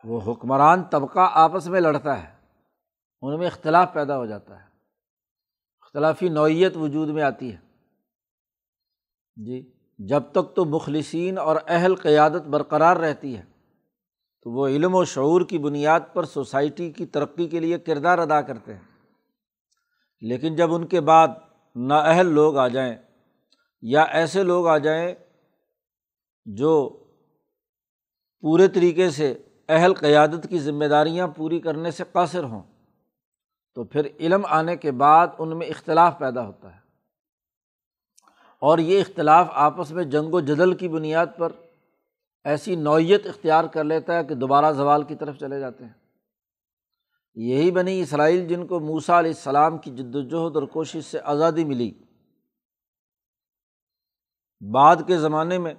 وہ 0.04 0.34
حکمران 0.34 0.84
طبقہ 0.84 1.30
آپس 1.32 1.68
میں 1.68 1.82
لڑتا 1.82 2.24
ہے۔ 2.24 2.38
ان 3.22 3.40
میں 3.40 3.48
اختلاف 3.48 3.94
پیدا 3.94 4.18
ہو 4.18 4.26
جاتا 4.26 4.60
ہے۔ 4.60 4.68
اختلافی 5.82 6.30
نوعیت 6.30 6.78
وجود 6.78 7.10
میں 7.10 7.24
آتی 7.24 7.54
ہے۔ 7.54 7.58
جی 9.36 9.74
جب 10.00 10.24
تک 10.32 10.56
تو 10.56 10.66
مخلصین 10.66 11.38
اور 11.38 11.56
اہل 11.68 11.96
قیادت 11.96 12.48
برقرار 12.48 12.98
رہتی 12.98 13.38
ہے۔ 13.38 13.57
تو 14.48 14.52
وہ 14.52 14.68
علم 14.68 14.96
و 14.96 15.06
شعور 15.06 15.42
کی 15.42 15.58
بنیاد 15.58 16.00
پر 16.14 16.24
سوسائٹی 16.24 16.92
کی 16.92 17.06
ترقی 17.06 17.48
کے 17.48 17.60
لیے 17.60 17.80
کردار 17.80 18.18
ادا 18.18 18.42
کرتے 18.42 18.74
ہیں۔ 18.74 18.82
لیکن 20.22 20.56
جب 20.56 20.74
ان 20.74 20.88
کے 20.88 21.02
بعد 21.02 21.28
نااہل 21.76 22.26
لوگ 22.26 22.58
آ 22.58 22.68
جائیں 22.68 22.96
یا 23.82 24.02
ایسے 24.04 24.44
لوگ 24.44 24.68
آ 24.68 24.78
جائیں 24.78 25.16
جو 26.46 27.04
پورے 28.42 28.68
طریقے 28.68 29.10
سے 29.10 29.44
اہل 29.70 29.94
قیادت 29.94 30.50
کی 30.50 30.60
ذمہ 30.60 30.86
داریاں 30.86 31.28
پوری 31.28 31.60
کرنے 31.60 31.92
سے 31.92 32.04
قاصر 32.12 32.44
ہوں، 32.44 32.64
تو 33.76 33.84
پھر 33.84 34.08
علم 34.20 34.46
آنے 34.46 34.78
کے 34.78 34.92
بعد 34.92 35.28
ان 35.38 35.58
میں 35.58 35.68
اختلاف 35.68 36.20
پیدا 36.20 36.46
ہوتا 36.46 36.76
ہے۔ 36.76 36.80
اور 38.60 38.78
یہ 38.78 39.00
اختلاف 39.00 39.48
آپس 39.54 39.92
میں 39.92 40.04
جنگ 40.04 40.34
و 40.34 40.40
جدل 40.40 40.74
کی 40.74 40.88
بنیاد 40.88 41.28
پر 41.38 41.50
ایسی 42.48 42.76
نوعیت 42.76 43.26
اختیار 43.26 43.64
کر 43.64 43.84
لیتا 43.84 44.18
ہے 44.18 44.24
کہ 44.24 44.36
دوبارہ 44.36 44.72
زوال 44.72 45.04
کی 45.04 45.16
طرف 45.16 45.38
چلے 45.40 45.60
جاتے 45.60 45.86
ہیں۔ 45.86 45.94
یہی 47.36 47.72
بنی 47.72 48.02
اسرائیل 48.02 48.48
جن 48.48 48.68
کو 48.68 48.80
موسا 48.80 49.20
علیہ 49.20 49.32
السلام 49.32 49.78
کی 49.78 49.92
جد 49.92 50.16
وجہد 50.16 50.56
اور 50.56 50.64
کوشش 50.64 51.06
سے 51.06 51.20
آزادی 51.24 51.66
ملی۔ 51.66 51.92
بعد 54.74 54.96
کے 55.08 55.18
زمانے 55.18 55.58
میں 55.58 55.74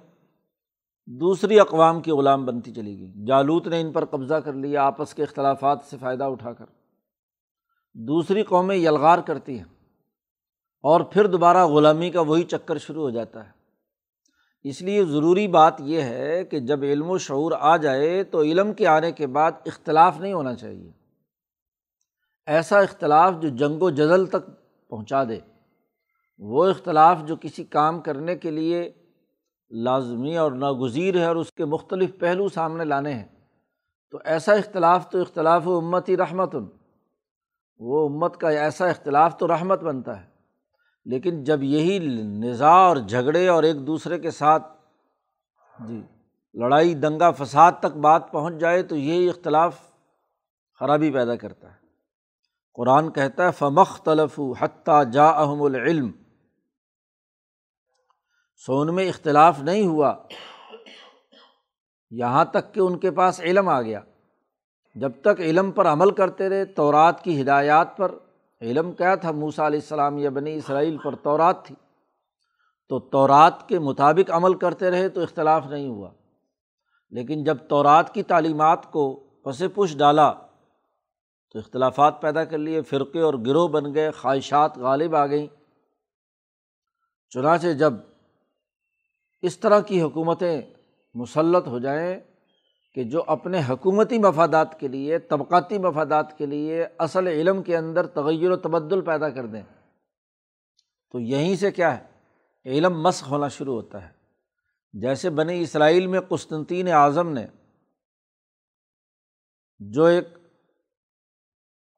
دوسری 1.05 1.59
اقوام 1.59 2.01
کی 2.01 2.11
غلام 2.11 2.45
بنتی 2.45 2.73
چلی 2.73 2.99
گئی۔ 2.99 3.25
جالوت 3.25 3.67
نے 3.67 3.81
ان 3.81 3.91
پر 3.91 4.05
قبضہ 4.05 4.33
کر 4.33 4.53
لیا، 4.53 4.83
آپس 4.83 5.13
کے 5.13 5.23
اختلافات 5.23 5.79
سے 5.83 5.97
فائدہ 5.97 6.23
اٹھا 6.23 6.53
کر۔ 6.53 6.65
دوسری 7.93 8.43
قومیں 8.43 8.75
یلغار 8.75 9.19
کرتی 9.19 9.57
ہیں 9.57 9.65
اور 10.81 11.01
پھر 11.01 11.27
دوبارہ 11.27 11.65
غلامی 11.65 12.09
کا 12.09 12.21
وہی 12.21 12.43
چکر 12.43 12.77
شروع 12.77 13.01
ہو 13.01 13.09
جاتا 13.09 13.45
ہے۔ 13.45 13.58
اس 14.63 14.81
لیے 14.81 15.05
ضروری 15.05 15.47
بات 15.47 15.73
یہ 15.79 16.01
ہے 16.01 16.45
کہ 16.45 16.59
جب 16.59 16.79
علم 16.83 17.09
و 17.09 17.17
شعور 17.17 17.51
آ 17.59 17.77
جائے 17.77 18.23
تو 18.23 18.41
علم 18.41 18.73
کے 18.73 18.87
آنے 18.87 19.11
کے 19.11 19.27
بعد 19.27 19.51
اختلاف 19.65 20.19
نہیں 20.19 20.33
ہونا 20.33 20.55
چاہیے۔ 20.55 20.91
ایسا 22.45 22.79
اختلاف 22.79 23.33
جو 23.41 23.49
جنگ 23.49 23.81
و 23.81 23.89
جدل 23.89 24.25
تک 24.25 24.49
پہنچا 24.89 25.23
دے، 25.23 25.39
وہ 26.37 26.65
اختلاف 26.65 27.17
جو 27.25 27.35
کسی 27.41 27.63
کام 27.63 28.01
کرنے 28.01 28.35
کے 28.35 28.51
لیے 28.51 28.93
لازمی 29.69 30.37
اور 30.37 30.51
ناگزیر 30.51 31.17
ہے 31.17 31.25
اور 31.25 31.35
اس 31.35 31.51
کے 31.51 31.65
مختلف 31.65 32.19
پہلو 32.19 32.49
سامنے 32.49 32.83
لانے 32.83 33.13
ہیں۔ 33.13 33.27
تو 34.11 34.19
ایسا 34.25 34.53
اختلاف 34.53 35.09
تو 35.09 35.21
اختلاف 35.21 35.67
و 35.67 35.77
امت 35.77 36.09
ہی 36.09 36.17
رحمت 36.17 36.55
وہ 37.77 38.09
امت 38.09 38.37
کا 38.37 38.49
ایسا 38.49 38.87
اختلاف 38.87 39.37
تو 39.37 39.47
رحمت 39.47 39.83
بنتا 39.83 40.21
ہے۔ 40.21 40.38
لیکن 41.09 41.43
جب 41.43 41.63
یہی 41.63 41.99
نظا 42.23 42.69
اور 42.69 42.97
جھگڑے 42.97 43.47
اور 43.47 43.63
ایک 43.63 43.87
دوسرے 43.87 44.19
کے 44.19 44.31
ساتھ 44.31 44.67
جی 45.87 46.03
لڑائی، 46.53 46.93
دنگا 46.93 47.31
فساد 47.31 47.71
تک 47.79 47.97
بات 47.97 48.31
پہنچ 48.31 48.53
جائے 48.55 48.83
تو 48.83 48.95
یہی 48.95 49.29
اختلاف 49.29 49.75
خرابی 50.79 51.11
پیدا 51.11 51.35
کرتا 51.35 51.71
ہے۔ 51.71 51.79
قرآن 52.73 53.11
کہتا 53.11 53.45
ہے 53.45 53.51
فمخ 53.51 54.01
تلف 54.01 54.39
حتیٰ 54.59 55.11
جا 55.11 55.29
احم 55.29 55.61
العلم 55.61 56.11
سون 58.65 58.95
میں 58.95 59.09
اختلاف 59.09 59.59
نہیں 59.59 59.87
ہوا۔ 59.87 60.15
یہاں 62.09 62.45
تک 62.45 62.73
کہ 62.73 62.79
ان 62.79 62.97
کے 62.97 63.11
پاس 63.11 63.39
علم 63.39 63.69
آ 63.69 63.81
گیا۔ 63.81 64.01
جب 64.95 65.11
تک 65.21 65.39
علم 65.39 65.71
پر 65.71 65.87
عمل 65.87 66.11
کرتے 66.11 66.49
رہے، 66.49 66.65
تورات 66.65 67.23
کی 67.23 67.41
ہدایات 67.41 67.97
پر 67.97 68.15
علم 68.61 68.91
کیا 68.91 69.15
تھا؟ 69.15 69.31
موسا 69.31 69.67
علیہ 69.67 69.79
السلام 69.79 70.17
یا 70.17 70.29
بنی 70.29 70.55
اسرائیل 70.55 70.97
پر 70.97 71.15
تورات 71.15 71.65
تھی۔ 71.65 71.75
تو 72.89 72.99
تورات 72.99 73.69
کے 73.69 73.79
مطابق 73.79 74.31
عمل 74.31 74.53
کرتے 74.53 74.91
رہے 74.91 75.09
تو 75.09 75.21
اختلاف 75.21 75.65
نہیں 75.65 75.87
ہوا۔ 75.87 76.11
لیکن 77.09 77.43
جب 77.43 77.57
تورات 77.69 78.13
کی 78.13 78.23
تعلیمات 78.23 78.91
کو 78.91 79.15
پس 79.15 79.63
پش 79.75 79.97
ڈالا 79.97 80.33
تو 81.53 81.59
اختلافات 81.59 82.21
پیدا 82.21 82.43
کر 82.43 82.57
لیے، 82.57 82.81
فرقے 82.81 83.19
اور 83.19 83.33
گروہ 83.33 83.67
بن 83.67 83.93
گئے، 83.93 84.11
خواہشات 84.11 84.77
غالب 84.77 85.15
آ 85.15 85.25
گئیں۔ 85.27 85.47
چنانچہ 87.29 87.67
جب 87.67 87.93
اس 89.41 89.57
طرح 89.57 89.79
کی 89.79 90.01
حکومتیں 90.01 90.61
مسلط 91.13 91.67
ہو 91.67 91.79
جائیں 91.79 92.19
کہ 92.93 93.03
جو 93.03 93.23
اپنے 93.27 93.61
حکومتی 93.69 94.19
مفادات 94.19 94.79
کے 94.79 94.87
لیے، 94.87 95.19
طبقاتی 95.19 95.77
مفادات 95.77 96.37
کے 96.37 96.45
لیے 96.45 96.85
اصل 96.97 97.27
علم 97.27 97.63
کے 97.63 97.77
اندر 97.77 98.07
تغیر 98.07 98.51
و 98.51 98.55
تبدل 98.55 99.01
پیدا 99.01 99.29
کر 99.29 99.45
دیں۔ 99.45 99.63
تو 101.11 101.19
یہیں 101.19 101.55
سے 101.55 101.71
کیا 101.71 101.99
ہے؟ 101.99 102.03
علم 102.65 103.01
مسق 103.01 103.27
ہونا 103.27 103.47
شروع 103.47 103.73
ہوتا 103.73 104.03
ہے۔ 104.03 104.19
جیسے 104.93 105.29
بنی 105.29 105.61
اسرائیل 105.61 106.07
میں 106.07 106.19
قسطنطین 106.19 106.87
اعظم 106.87 107.29
نے 107.29 107.47
جو 109.79 110.03
ایک 110.03 110.27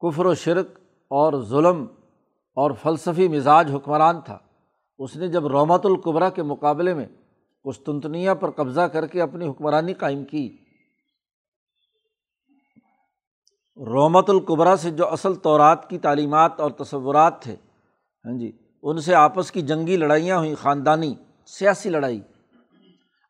کفر 0.00 0.26
و 0.26 0.34
شرک 0.34 0.66
اور 1.08 1.42
ظلم 1.42 1.86
اور 2.54 2.70
فلسفی 2.70 3.28
مزاج 3.28 3.74
حکمران 3.74 4.20
تھا، 4.20 4.38
اس 4.98 5.16
نے 5.16 5.28
جب 5.28 5.46
رومت 5.46 5.86
القبرا 5.86 6.30
کے 6.30 6.42
مقابلے 6.42 6.94
میں 6.94 7.06
قسطنطنیہ 7.64 8.30
پر 8.34 8.50
قبضہ 8.50 8.80
کر 8.80 9.06
کے 9.06 9.22
اپنی 9.22 9.48
حکمرانی 9.48 9.94
قائم 9.94 10.24
کی 10.24 10.58
رومت 13.76 14.30
القبرا 14.30 14.76
سے 14.76 14.90
جو 14.90 15.08
اصل 15.08 15.34
طورات 15.34 15.90
کی 15.90 15.98
تعلیمات 15.98 16.60
اور 16.60 16.70
تصورات 16.70 17.42
تھے 17.42 17.56
ہاں 18.24 18.38
جی 18.38 18.52
ان 18.82 18.98
سے 18.98 19.14
آپس 19.14 19.50
کی 19.50 19.62
جنگی 19.62 19.96
لڑائیاں 19.96 20.38
ہوئیں، 20.38 20.54
خاندانی، 20.54 21.14
سیاسی 21.46 21.90
لڑائی۔ 21.90 22.20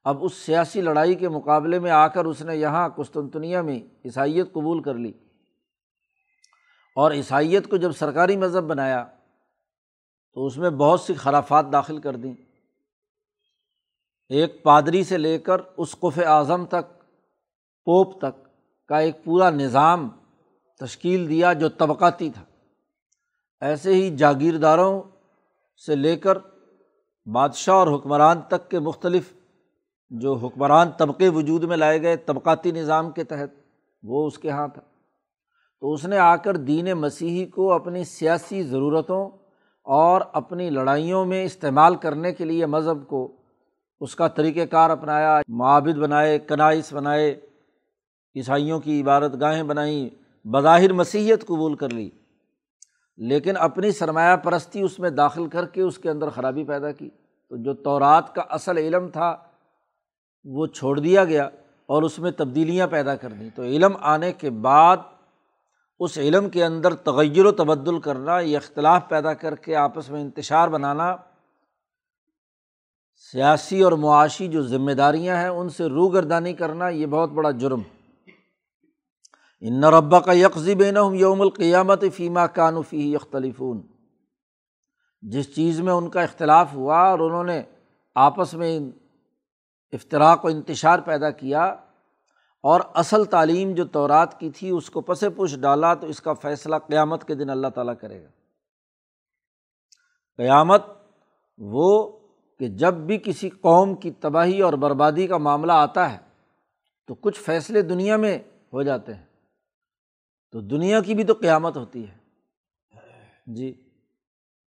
اب 0.04 0.24
اس 0.24 0.34
سیاسی 0.34 0.80
لڑائی 0.80 1.14
کے 1.14 1.28
مقابلے 1.28 1.78
میں 1.78 1.90
آ 1.90 2.06
کر 2.06 2.24
اس 2.24 2.42
نے 2.42 2.56
یہاں 2.56 2.88
قسطنطنیہ 2.88 3.58
میں 3.58 3.78
عیسائیت 4.04 4.52
قبول 4.52 4.82
کر 4.82 4.94
لی۔ 4.94 5.12
اور 6.96 7.12
عیسائیت 7.12 7.70
کو 7.70 7.76
جب 7.76 7.92
سرکاری 7.92 8.36
مذہب 8.36 8.64
بنایا، 8.64 9.04
تو 10.34 10.46
اس 10.46 10.56
میں 10.56 10.70
بہت 10.70 11.00
سی 11.00 11.14
خرافات 11.14 11.72
داخل 11.72 11.98
کر 11.98 12.16
دیں۔ 12.16 12.34
ایک 14.28 14.62
پادری 14.62 15.04
سے 15.04 15.18
لے 15.18 15.38
کر 15.38 15.60
اس 15.76 15.96
قف 16.00 16.18
اعظم 16.18 16.64
تک، 16.64 16.98
پوپ 17.84 18.18
تک 18.18 18.48
کا 18.88 18.98
ایک 18.98 19.24
پورا 19.24 19.50
نظام 19.50 20.08
تشکیل 20.86 21.28
دیا 21.28 21.52
جو 21.52 21.68
طبقاتی 21.68 22.30
تھا۔ 22.30 22.42
ایسے 23.60 23.94
ہی 23.94 24.16
جاگیرداروں 24.16 25.02
سے 25.86 25.96
لے 25.96 26.16
کر 26.16 26.38
بادشاہ 27.32 27.74
اور 27.74 27.98
حکمران 27.98 28.40
تک 28.40 28.70
کے 28.70 28.78
مختلف 28.78 29.32
جو 30.10 30.34
حکمران 30.34 30.90
طبقے 30.90 31.28
وجود 31.28 31.64
میں 31.64 31.76
لائے 31.76 32.02
گئے 32.02 32.16
طبقاتی 32.16 32.70
نظام 32.70 33.10
کے 33.10 33.24
تحت 33.24 33.48
وہ 34.02 34.26
اس 34.26 34.38
کے 34.38 34.48
یہاں 34.48 34.68
تھا۔ 34.68 34.82
تو 35.80 35.92
اس 35.92 36.04
نے 36.04 36.18
آ 36.18 36.36
کر 36.36 36.56
دین 36.56 36.92
مسیحی 36.92 37.46
کو 37.46 37.72
اپنی 37.72 38.04
سیاسی 38.04 38.62
ضرورتوں 38.62 39.30
اور 39.84 40.20
اپنی 40.32 40.70
لڑائیوں 40.70 41.24
میں 41.24 41.44
استعمال 41.44 41.96
کرنے 41.96 42.32
کے 42.32 42.44
لیے 42.44 42.66
مذہب 42.66 43.08
کو 43.08 43.32
اس 44.00 44.16
کا 44.16 44.28
طریقۂ 44.28 44.60
کار 44.70 44.90
اپنایا، 44.90 45.40
معابد 45.48 45.98
بنائے، 45.98 46.38
کنائس 46.38 46.92
بنائے، 46.92 47.40
عیسائیوں 48.36 48.80
کی 48.80 49.02
عبادت 49.02 49.40
گاہیں 49.40 49.62
بنائیں۔ 49.62 50.21
بظاہر 50.44 50.92
مسیحیت 50.92 51.46
قبول 51.46 51.74
کر 51.74 51.88
لی، 51.88 52.10
لیکن 53.16 53.56
اپنی 53.56 53.90
سرمایہ 53.90 54.36
پرستی 54.36 54.80
اس 54.80 54.98
میں 54.98 55.10
داخل 55.10 55.46
کر 55.46 55.66
کے 55.66 55.82
اس 55.82 55.98
کے 55.98 56.10
اندر 56.10 56.28
خرابی 56.28 56.64
پیدا 56.64 56.92
کی۔ 56.92 57.10
تو 57.48 57.56
جو 57.56 57.74
تورات 57.74 58.34
کا 58.34 58.42
اصل 58.50 58.78
علم 58.78 59.08
تھا، 59.08 59.36
وہ 60.44 60.66
چھوڑ 60.66 60.98
دیا 60.98 61.24
گیا 61.24 61.48
اور 61.86 62.02
اس 62.02 62.18
میں 62.18 62.30
تبدیلیاں 62.30 62.86
پیدا 62.86 63.16
کر 63.16 63.28
دیں۔ 63.28 63.50
تو 63.54 63.62
علم 63.62 63.92
آنے 64.00 64.32
کے 64.32 64.50
بعد 64.50 64.96
اس 65.98 66.18
علم 66.18 66.48
کے 66.50 66.64
اندر 66.64 66.94
تغیر 66.94 67.44
و 67.46 67.52
تبدل 67.52 68.00
کرنا، 68.00 68.40
یہ 68.40 68.56
اختلاف 68.56 69.08
پیدا 69.08 69.34
کر 69.34 69.54
کے 69.54 69.76
آپس 69.76 70.10
میں 70.10 70.20
انتشار 70.20 70.68
بنانا، 70.68 71.16
سیاسی 73.32 73.82
اور 73.82 73.92
معاشی 73.92 74.48
جو 74.48 74.62
ذمہ 74.62 74.92
داریاں 74.92 75.36
ہیں، 75.36 75.48
ان 75.48 75.68
سے 75.68 75.86
روگردانی 75.86 76.52
کرنا، 76.52 76.88
یہ 76.88 77.06
بہت 77.06 77.30
بڑا 77.30 77.50
جرم۔ 77.50 77.82
ان 79.64 79.84
ربا 79.84 80.20
کا 80.20 80.32
یکزی 80.32 80.74
بین 80.74 80.96
یوم 81.14 81.40
القیامت 81.40 82.04
فیمہ 82.14 82.40
کانفی 82.40 83.12
یختلفون۔ 83.12 83.82
جس 85.20 85.54
چیز 85.54 85.80
میں 85.80 85.92
ان 85.92 86.08
کا 86.08 86.22
اختلاف 86.22 86.74
ہوا 86.74 86.98
اور 86.98 87.18
انہوں 87.18 87.44
نے 87.44 87.62
آپس 88.14 88.54
میں 88.54 88.80
افطراک 89.92 90.44
و 90.44 90.48
انتشار 90.48 90.98
پیدا 90.98 91.30
کیا 91.30 91.64
اور 92.62 92.80
اصل 92.94 93.24
تعلیم 93.24 93.74
جو 93.74 93.86
تورات 93.86 94.40
کی 94.40 94.50
تھی 94.50 94.70
اس 94.70 94.90
کو 94.90 95.00
پس 95.00 95.24
پش 95.36 95.56
ڈالا، 95.56 95.94
تو 95.94 96.06
اس 96.06 96.20
کا 96.20 96.32
فیصلہ 96.32 96.76
قیامت 96.76 97.24
کے 97.24 97.34
دن 97.34 97.50
اللہ 97.50 97.68
تعالیٰ 97.68 97.94
کرے 98.00 98.22
گا۔ 98.22 98.28
قیامت 100.36 100.82
وہ 101.58 102.18
کہ 102.58 102.68
جب 102.68 102.94
بھی 102.94 103.18
کسی 103.18 103.48
قوم 103.48 103.94
کی 103.94 104.10
تباہی 104.10 104.60
اور 104.60 104.72
بربادی 104.72 105.26
کا 105.26 105.38
معاملہ 105.38 105.72
آتا 105.72 106.12
ہے، 106.12 106.18
تو 107.06 107.14
کچھ 107.14 107.40
فیصلے 107.40 107.82
دنیا 107.82 108.16
میں 108.16 108.38
ہو 108.72 108.82
جاتے 108.82 109.14
ہیں۔ 109.14 109.31
تو 110.52 110.60
دنیا 110.60 111.00
کی 111.00 111.14
بھی 111.14 111.24
تو 111.24 111.34
قیامت 111.34 111.76
ہوتی 111.76 112.08
ہے۔ 112.08 112.18
جی 113.46 113.88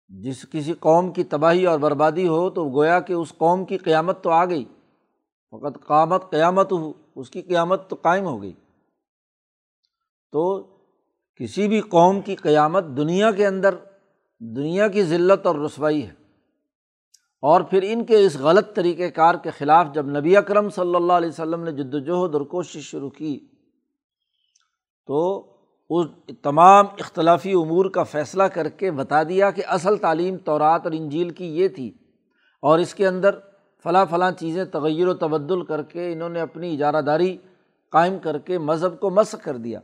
جس 0.08 0.46
کسی 0.52 0.72
قوم 0.72 1.12
کی 1.12 1.24
تباہی 1.24 1.66
اور 1.66 1.78
بربادی 1.78 2.28
ہو 2.28 2.50
تو 2.50 2.64
گویا 2.64 3.00
کہ 3.00 3.12
اس 3.12 3.32
قوم 3.38 3.64
کی 3.64 3.78
قیامت 3.78 4.22
تو 4.22 4.30
آ 4.30 4.44
گئی۔ 4.44 4.64
فقط 5.50 5.86
قامت 5.86 6.30
قیامت 6.30 6.72
ہو، 6.72 6.92
اس 7.14 7.30
کی 7.30 7.42
قیامت 7.42 7.90
تو 7.90 7.96
قائم 8.02 8.24
ہو 8.24 8.42
گئی۔ 8.42 8.52
تو 10.32 10.62
کسی 11.36 11.68
بھی 11.68 11.80
قوم 11.80 12.20
کی 12.20 12.34
قیامت 12.34 12.84
دنیا 12.84 13.30
کے 13.30 13.46
اندر، 13.46 13.74
دنیا 14.40 14.88
کی 14.88 15.02
ذلت 15.02 15.46
اور 15.46 15.54
رسوائی 15.54 16.06
ہے۔ 16.06 16.12
اور 17.42 17.60
پھر 17.60 17.80
ان 17.82 18.04
کے 18.04 18.26
اس 18.26 18.36
غلط 18.36 18.76
طریقۂ 18.76 19.02
کار 19.14 19.34
کے 19.34 19.50
خلاف 19.50 19.86
جب 19.94 20.06
نبی 20.06 20.36
اکرم 20.36 20.68
صلی 20.68 20.94
اللہ 20.94 21.12
علیہ 21.12 21.28
وسلم 21.28 21.62
نے 21.62 21.72
جد 21.72 21.94
وجہد 21.94 22.34
اور 22.34 22.40
کوشش 22.40 22.82
شروع 22.82 23.10
کی، 23.10 23.40
تو 25.06 25.50
اس 25.90 26.06
تمام 26.42 26.86
اختلافی 26.98 27.52
امور 27.52 27.90
کا 27.90 28.02
فیصلہ 28.02 28.42
کر 28.42 28.68
کے 28.68 28.90
بتا 28.90 29.22
دیا 29.22 29.50
کہ 29.50 29.62
اصل 29.66 29.96
تعلیم 29.96 30.36
تورات 30.36 30.80
اور 30.84 30.92
انجیل 30.92 31.30
کی 31.30 31.58
یہ 31.58 31.68
تھی 31.68 31.88
اور 32.62 32.78
اس 32.78 32.94
کے 32.94 33.06
اندر 33.06 33.38
فلاں 33.82 34.06
فلاں 34.10 34.32
چیزیں 34.32 34.64
تغیر 34.64 35.08
و 35.08 35.14
تبدل 35.14 35.64
کر 35.64 35.82
کے 35.82 36.12
انہوں 36.12 36.28
نے 36.28 36.40
اپنی 36.40 36.74
اجارہ 36.74 37.02
داری 37.02 37.36
قائم 37.90 38.18
کر 38.18 38.38
کے 38.38 38.58
مذہب 38.58 39.00
کو 39.00 39.10
مس 39.10 39.34
کر 39.42 39.56
دیا۔ 39.56 39.80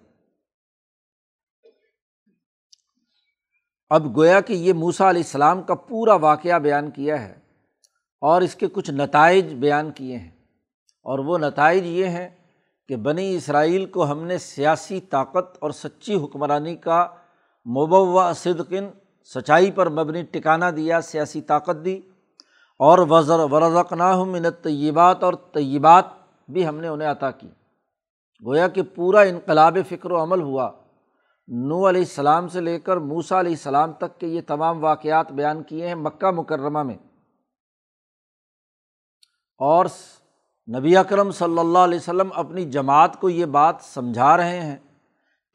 اب 3.91 4.17
گویا 4.17 4.41
کہ 4.41 4.53
یہ 4.53 4.73
موسا 4.73 5.11
علیہ 5.11 5.23
السلام 5.23 5.63
کا 5.63 5.75
پورا 5.75 6.15
واقعہ 6.15 6.59
بیان 6.59 6.91
کیا 6.91 7.23
ہے 7.23 7.33
اور 8.21 8.43
اس 8.43 8.55
کے 8.55 8.67
کچھ 8.73 8.91
نتائج 8.91 9.55
بیان 9.55 9.91
کیے 9.91 10.17
ہیں 10.17 10.31
اور 11.03 11.19
وہ 11.19 11.39
نتائج 11.39 11.87
یہ 11.87 12.07
ہیں 12.07 12.29
کہ 12.91 12.97
بنی 12.97 13.35
اسرائیل 13.35 13.87
کو 13.87 14.11
ہم 14.11 14.25
نے 14.25 14.39
سیاسی 14.39 15.01
طاقت 15.01 15.57
اور 15.61 15.71
سچی 15.71 16.15
حکمرانی 16.15 16.77
کا 16.77 17.09
مبوا 17.67 18.33
صدقن 18.33 18.91
سچائی 19.25 19.71
پر 19.71 19.89
مبنی 19.89 20.23
ٹکانا 20.23 20.71
دیا، 20.71 21.01
سیاسی 21.01 21.41
طاقت 21.41 21.85
دی، 21.85 22.01
اور 22.79 22.99
وزر 23.11 23.39
ورزقناہ 23.39 24.25
من 24.25 24.51
طیبات 24.63 25.25
اور 25.25 25.35
طیبات 25.53 26.05
بھی 26.49 26.69
ہم 26.69 26.77
نے 26.77 26.89
انہیں 26.89 27.11
عطا 27.11 27.31
کی۔ 27.31 27.49
گویا 28.47 28.69
کہ 28.69 28.83
پورا 28.83 29.21
انقلاب 29.21 29.79
فکر 29.89 30.11
و 30.11 30.23
عمل 30.23 30.43
ہوا۔ 30.43 30.71
نو 31.49 31.89
علیہ 31.89 32.01
السلام 32.01 32.49
سے 32.49 32.61
لے 32.61 32.81
کر 32.81 32.97
موسا 32.97 33.41
علیہ 33.41 33.53
السلام 33.53 33.93
تک 33.93 34.19
کے 34.19 34.27
یہ 34.27 34.41
تمام 34.47 34.85
واقعات 34.85 35.33
بیان 35.33 35.63
کیے 35.63 35.87
ہیں 35.87 35.95
مکہ 35.95 36.31
مکرمہ 36.31 36.83
میں۔ 36.83 36.97
اور 39.59 39.87
نبی 40.79 40.97
اکرم 40.97 41.31
صلی 41.31 41.59
اللہ 41.59 41.79
علیہ 41.79 41.99
وسلم 41.99 42.29
اپنی 42.35 42.65
جماعت 42.65 43.21
کو 43.21 43.29
یہ 43.29 43.45
بات 43.45 43.77
سمجھا 43.81 44.37
رہے 44.37 44.61
ہیں 44.61 44.77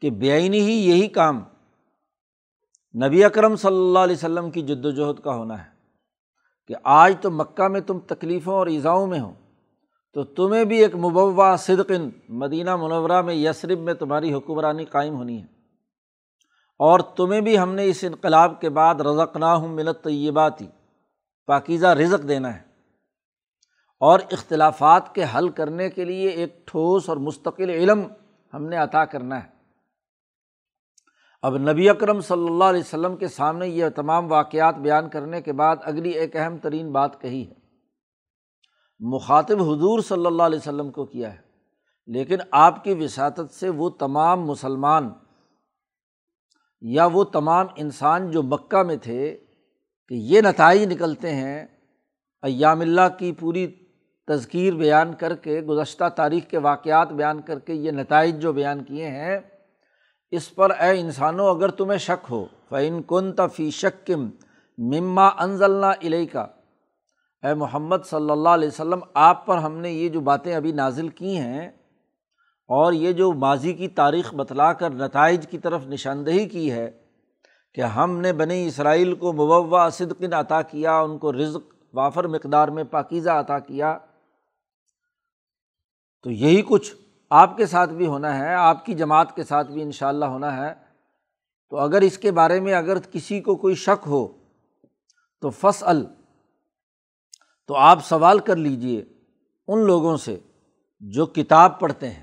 کہ 0.00 0.10
بےآنی 0.10 0.60
ہی 0.60 0.90
یہی 0.90 1.08
کام 1.08 1.42
نبی 3.06 3.24
اکرم 3.24 3.56
صلی 3.56 3.76
اللہ 3.76 3.98
علیہ 3.98 4.16
وسلم 4.16 4.50
کی 4.50 4.62
جد 4.62 4.84
وجہد 4.84 5.20
کا 5.20 5.34
ہونا 5.34 5.58
ہے 5.58 5.70
کہ 6.68 6.74
آج 6.84 7.14
تو 7.20 7.30
مکہ 7.30 7.68
میں 7.68 7.80
تم 7.80 7.98
تکلیفوں 7.98 8.54
اور 8.54 8.66
ایزاؤں 8.66 9.06
میں 9.06 9.20
ہو، 9.20 9.32
تو 10.14 10.24
تمہیں 10.24 10.64
بھی 10.64 10.76
ایک 10.76 10.94
مبوا 10.94 11.56
صدقن 11.56 12.10
مدینہ 12.28 12.76
منورہ 12.76 13.22
میں 13.22 13.34
یسرب 13.34 13.78
میں 13.78 13.94
تمہاری 13.94 14.34
حکمرانی 14.34 14.84
قائم 14.84 15.14
ہونی 15.14 15.38
ہے۔ 15.38 15.46
اور 16.78 17.00
تمہیں 17.00 17.40
بھی 17.40 17.58
ہم 17.58 17.74
نے 17.74 17.84
اس 17.84 18.04
انقلاب 18.04 18.60
کے 18.60 18.68
بعد 18.68 18.94
رزق 18.94 19.36
نہ 19.36 19.44
ہوں 19.44 19.68
منت 19.68 20.04
طیباتی 20.04 20.66
پاکیزہ 21.46 21.86
رزق 21.86 22.28
دینا 22.28 22.54
ہے۔ 22.54 22.65
اور 24.00 24.20
اختلافات 24.30 25.14
کے 25.14 25.24
حل 25.34 25.48
کرنے 25.48 25.88
کے 25.90 26.04
لیے 26.04 26.28
ایک 26.28 26.66
ٹھوس 26.66 27.08
اور 27.08 27.16
مستقل 27.16 27.70
علم 27.70 28.02
ہم 28.52 28.64
نے 28.64 28.76
عطا 28.76 29.04
کرنا 29.04 29.42
ہے۔ 29.44 29.48
اب 31.42 31.56
نبی 31.58 31.88
اکرم 31.88 32.20
صلی 32.20 32.46
اللہ 32.46 32.64
علیہ 32.64 32.80
وسلم 32.80 33.16
کے 33.16 33.28
سامنے 33.28 33.68
یہ 33.68 33.88
تمام 33.88 34.30
واقعات 34.32 34.76
بیان 34.76 35.08
کرنے 35.08 35.40
کے 35.42 35.52
بعد 35.52 35.76
اگلی 35.82 36.10
ایک 36.10 36.36
اہم 36.36 36.56
ترین 36.58 36.92
بات 36.92 37.20
کہی 37.20 37.46
ہے۔ 37.48 37.54
مخاطب 39.00 39.62
حضور 39.62 40.00
صلی 40.00 40.26
اللہ 40.26 40.42
علیہ 40.42 40.58
وسلم 40.58 40.90
کو 40.90 41.04
کیا 41.04 41.32
ہے، 41.32 41.38
لیکن 42.08 42.36
آپ 42.50 42.82
کی 42.84 42.94
وساطت 42.94 43.54
سے 43.54 43.68
وہ 43.68 43.88
تمام 43.90 44.46
مسلمان 44.46 45.08
یا 46.82 47.06
وہ 47.12 47.24
تمام 47.24 47.66
انسان 47.76 48.30
جو 48.30 48.42
مکہ 48.42 48.82
میں 48.82 48.96
تھے 48.96 49.36
کہ 50.10 50.14
یہ 50.14 50.40
نتائج 50.40 50.92
نکلتے 50.92 51.34
ہیں، 51.34 51.66
ایام 52.42 52.80
اللہ 52.80 53.16
کی 53.18 53.32
پوری 53.32 53.66
تذکیر 54.28 54.74
بیان 54.74 55.12
کر 55.14 55.34
کے، 55.36 55.60
گزشتہ 55.60 56.04
تاریخ 56.16 56.46
کے 56.50 56.58
واقعات 56.60 57.12
بیان 57.12 57.40
کر 57.42 57.58
کے 57.58 57.74
یہ 57.74 57.90
نتائج 57.90 58.40
جو 58.42 58.52
بیان 58.52 58.82
کیے 58.84 59.08
ہیں، 59.10 59.38
اس 60.32 60.54
پر 60.54 60.70
اے 60.70 60.90
انسانوں 61.00 61.48
اگر 61.48 61.70
تمہیں 61.78 61.98
شک 61.98 62.26
ہو 62.30 62.44
فعین 62.70 63.00
کن 63.08 63.32
تفی 63.32 63.70
شکم 63.72 64.28
مما 64.78 65.26
انزلنا 65.38 65.90
علیہ 65.92 66.26
کا 66.32 66.46
اے 67.42 67.52
محمد 67.54 68.04
صلی 68.04 68.30
اللہ 68.30 68.48
علیہ 68.48 68.68
وسلم، 68.68 69.00
آپ 69.14 69.44
پر 69.46 69.58
ہم 69.58 69.76
نے 69.78 69.90
یہ 69.90 70.08
جو 70.08 70.20
باتیں 70.20 70.54
ابھی 70.54 70.72
نازل 70.72 71.08
کی 71.10 71.36
ہیں 71.36 71.68
اور 72.70 72.92
یہ 72.92 73.12
جو 73.12 73.32
ماضی 73.44 73.72
کی 73.72 73.88
تاریخ 73.96 74.34
بتلا 74.34 74.72
کر 74.72 74.90
نتائج 74.94 75.46
کی 75.46 75.58
طرف 75.58 75.86
نشاندہی 75.86 76.48
کی 76.48 76.70
ہے 76.72 76.90
کہ 77.74 77.80
ہم 77.96 78.18
نے 78.20 78.32
بنی 78.32 78.66
اسرائیل 78.66 79.14
کو 79.14 79.32
مبوا 79.32 79.88
صدقن 79.90 80.32
عطا 80.34 80.60
کیا، 80.62 80.98
ان 80.98 81.16
کو 81.18 81.32
رزق 81.32 81.74
وافر 81.94 82.26
مقدار 82.28 82.68
میں 82.68 82.84
پاکیزہ 82.90 83.30
عطا 83.30 83.58
کیا 83.58 83.96
تو 86.26 86.32
یہی 86.32 86.62
کچھ 86.68 86.94
آپ 87.30 87.56
کے 87.56 87.66
ساتھ 87.66 87.90
بھی 87.90 88.06
ہونا 88.06 88.38
ہے، 88.38 88.54
آپ 88.54 88.86
کی 88.86 88.94
جماعت 88.94 89.36
کے 89.36 89.44
ساتھ 89.44 89.70
بھی 89.70 89.82
ان 89.82 89.92
شاء 89.92 90.08
اللہ 90.08 90.24
ہونا 90.24 90.56
ہے۔ 90.56 90.74
تو 91.70 91.76
اگر 91.76 92.00
اس 92.00 92.18
کے 92.18 92.30
بارے 92.30 92.60
میں 92.60 92.74
اگر 92.74 92.98
کسی 92.98 93.40
کو 93.40 93.56
کوئی 93.56 93.74
شک 93.74 94.04
ہو 94.06 94.28
تو 95.40 95.50
فص 95.50 95.84
ال 95.86 96.06
تو 97.66 97.74
آپ 97.74 98.04
سوال 98.04 98.38
کر 98.38 98.56
لیجیے 98.56 99.04
ان 99.68 99.78
لوگوں 99.78 100.16
سے 100.16 100.38
جو 101.00 101.26
کتاب 101.26 101.80
پڑھتے 101.80 102.10
ہیں۔ 102.10 102.22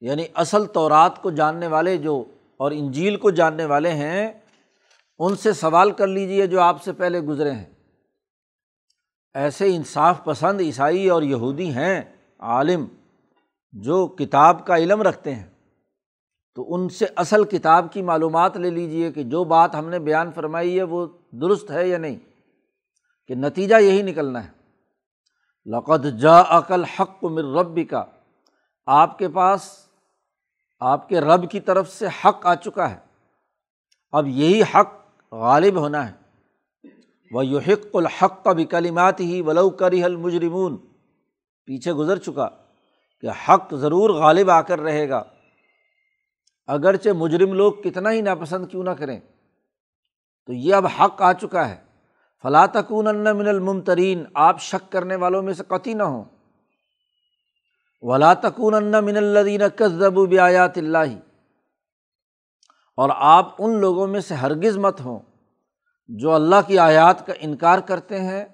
یعنی 0.00 0.24
اصل 0.34 0.66
طورات 0.66 1.22
کو 1.22 1.30
جاننے 1.30 1.66
والے 1.66 1.96
جو 1.96 2.24
اور 2.56 2.70
انجیل 2.70 3.16
کو 3.16 3.30
جاننے 3.30 3.64
والے 3.64 3.90
ہیں، 3.90 4.32
ان 5.18 5.36
سے 5.36 5.52
سوال 5.52 5.90
کر 5.90 6.06
لیجیے 6.06 6.46
جو 6.46 6.60
آپ 6.60 6.82
سے 6.82 6.92
پہلے 6.92 7.20
گزرے 7.20 7.52
ہیں۔ 7.52 7.72
ایسے 9.34 9.76
انصاف 9.76 10.24
پسند 10.24 10.60
عیسائی 10.60 11.08
اور 11.08 11.22
یہودی 11.22 11.70
ہیں، 11.70 12.00
عالم۔ 12.38 12.86
جو 13.72 14.06
کتاب 14.06 14.66
کا 14.66 14.76
علم 14.76 15.02
رکھتے 15.02 15.34
ہیں، 15.34 15.46
تو 16.54 16.74
ان 16.74 16.88
سے 16.88 17.06
اصل 17.16 17.44
کتاب 17.44 17.92
کی 17.92 18.02
معلومات 18.02 18.56
لے 18.56 18.70
لیجیے 18.70 19.12
کہ 19.12 19.22
جو 19.22 19.44
بات 19.44 19.74
ہم 19.74 19.88
نے 19.88 19.98
بیان 19.98 20.32
فرمائی 20.32 20.78
ہے 20.78 20.82
وہ 20.82 21.06
درست 21.32 21.70
ہے 21.70 21.88
یا 21.88 21.98
نہیں، 21.98 22.16
کہ 23.26 23.34
نتیجہ 23.34 23.74
یہی 23.74 24.02
نکلنا 24.02 24.44
ہے۔ 24.44 24.50
لقد 25.66 26.18
جا 26.20 26.40
عقل 26.48 26.84
حق 26.84 27.24
مر 27.24 27.44
رب 27.44 27.80
کا 27.90 28.04
آپ 28.86 29.18
کے 29.18 29.28
پاس، 29.28 29.86
آپ 30.80 31.08
کے 31.08 31.20
رب 31.20 31.50
کی 31.50 31.60
طرف 31.60 31.90
سے 31.90 32.06
حق 32.24 32.46
آ 32.46 32.54
چکا 32.54 32.90
ہے۔ 32.90 32.96
اب 34.12 34.26
یہی 34.26 34.62
حق 34.62 34.94
غالب 35.32 35.76
ہونا 35.76 36.10
ہے۔ 36.10 36.14
وہ 37.30 37.46
یحق 37.46 37.86
الحق 37.94 38.44
کا 38.44 38.52
بھی 38.52 38.64
کلیمات 38.64 39.20
ہی 39.20 39.40
ولو 39.40 39.70
کری 39.70 40.04
حل 40.04 40.16
مجرمون 40.16 40.76
پیچھے 41.64 41.92
گزر 41.92 42.18
چکا۔ 42.18 42.48
کہ 43.22 43.28
حق 43.48 43.74
ضرور 43.74 44.10
غالب 44.10 44.50
آ 44.50 44.60
کر 44.60 44.80
رہے 44.80 45.08
گا۔ 45.08 45.22
اگرچہ 46.66 47.08
مجرم 47.10 47.52
لوگ 47.52 47.72
کتنا 47.72 48.12
ہی 48.12 48.20
ناپسند 48.20 48.66
کیوں 48.66 48.84
نہ 48.84 48.90
کریں۔ 48.90 49.20
تو 50.46 50.52
یہ 50.52 50.74
اب 50.74 50.86
حق 50.86 51.22
آ 51.22 51.32
چکا 51.32 51.68
ہے۔ 51.68 51.76
فلاں 52.42 52.66
تکون 52.66 53.04
من 53.24 53.48
الممترین، 53.48 54.24
آپ 54.34 54.62
شک 54.62 54.92
کرنے 54.92 55.16
والوں 55.16 55.42
میں 55.42 55.54
سے 55.54 55.64
قطعی 55.68 55.94
نہ 55.94 56.02
ہوں۔ 56.02 56.24
ولا 58.02 58.34
تکون 58.34 59.04
من 59.04 59.16
الدین 59.16 59.60
کذب 59.76 60.28
بیات 60.28 60.78
اللہ۔ 60.78 61.18
اور 62.96 63.10
آپ 63.14 63.54
ان 63.58 63.80
لوگوں 63.80 64.06
میں 64.06 64.20
سے 64.20 64.34
ہرگز 64.34 64.78
مت 64.78 65.00
ہوں 65.00 65.18
جو 66.08 66.32
اللہ 66.32 66.56
کی 66.66 66.78
آیات 66.78 67.26
کا 67.26 67.32
انکار 67.40 67.78
کرتے 67.78 68.20
ہیں 68.20 68.44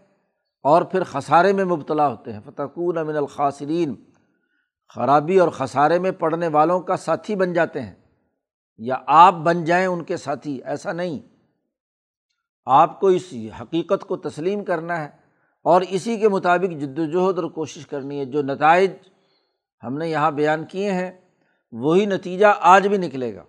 اور 0.63 0.83
پھر 0.83 1.05
خسارے 1.05 1.53
میں 1.53 1.65
مبتلا 1.65 2.09
ہوتے 2.09 2.33
ہیں۔ 2.33 2.41
فتقون 2.45 3.07
من 3.07 3.17
الخاصرین 3.17 3.95
خرابی 4.95 5.39
اور 5.39 5.49
خسارے 5.49 5.99
میں 5.99 6.11
پڑھنے 6.11 6.49
والوں 6.49 6.81
کا 6.81 6.97
ساتھی 6.97 7.35
بن 7.35 7.53
جاتے 7.53 7.83
ہیں۔ 7.83 7.95
یا 8.79 8.97
آپ 9.07 9.35
بن 9.35 9.65
جائیں 9.65 9.87
ان 9.87 10.05
کے 10.05 10.17
ساتھی، 10.17 10.63
ایسا 10.65 10.93
نہیں۔ 10.93 11.19
آپ 12.67 13.01
کو 13.01 13.07
اس 13.07 13.35
حقیقت 13.61 14.05
کو 14.09 14.17
تسلیم 14.17 14.65
کرنا 14.65 15.05
ہے 15.05 15.09
اور 15.63 15.81
اسی 15.81 16.17
کے 16.17 16.29
مطابق 16.29 16.81
جد 16.81 16.99
وجہد 16.99 17.39
اور 17.39 17.51
کوشش 17.51 17.87
کرنی 17.87 18.21
ہے۔ 18.21 18.25
جو 18.25 18.43
نتائج 18.43 18.91
ہم 19.85 19.99
نے 19.99 20.09
یہاں 20.09 20.31
بیان 20.31 20.65
کیے 20.65 20.93
ہیں، 20.93 21.11
وہی 21.73 22.07
نتیجہ 22.07 22.47
آج 22.61 22.87
بھی 22.87 22.97
نکلے 22.97 23.35
گا۔ 23.35 23.45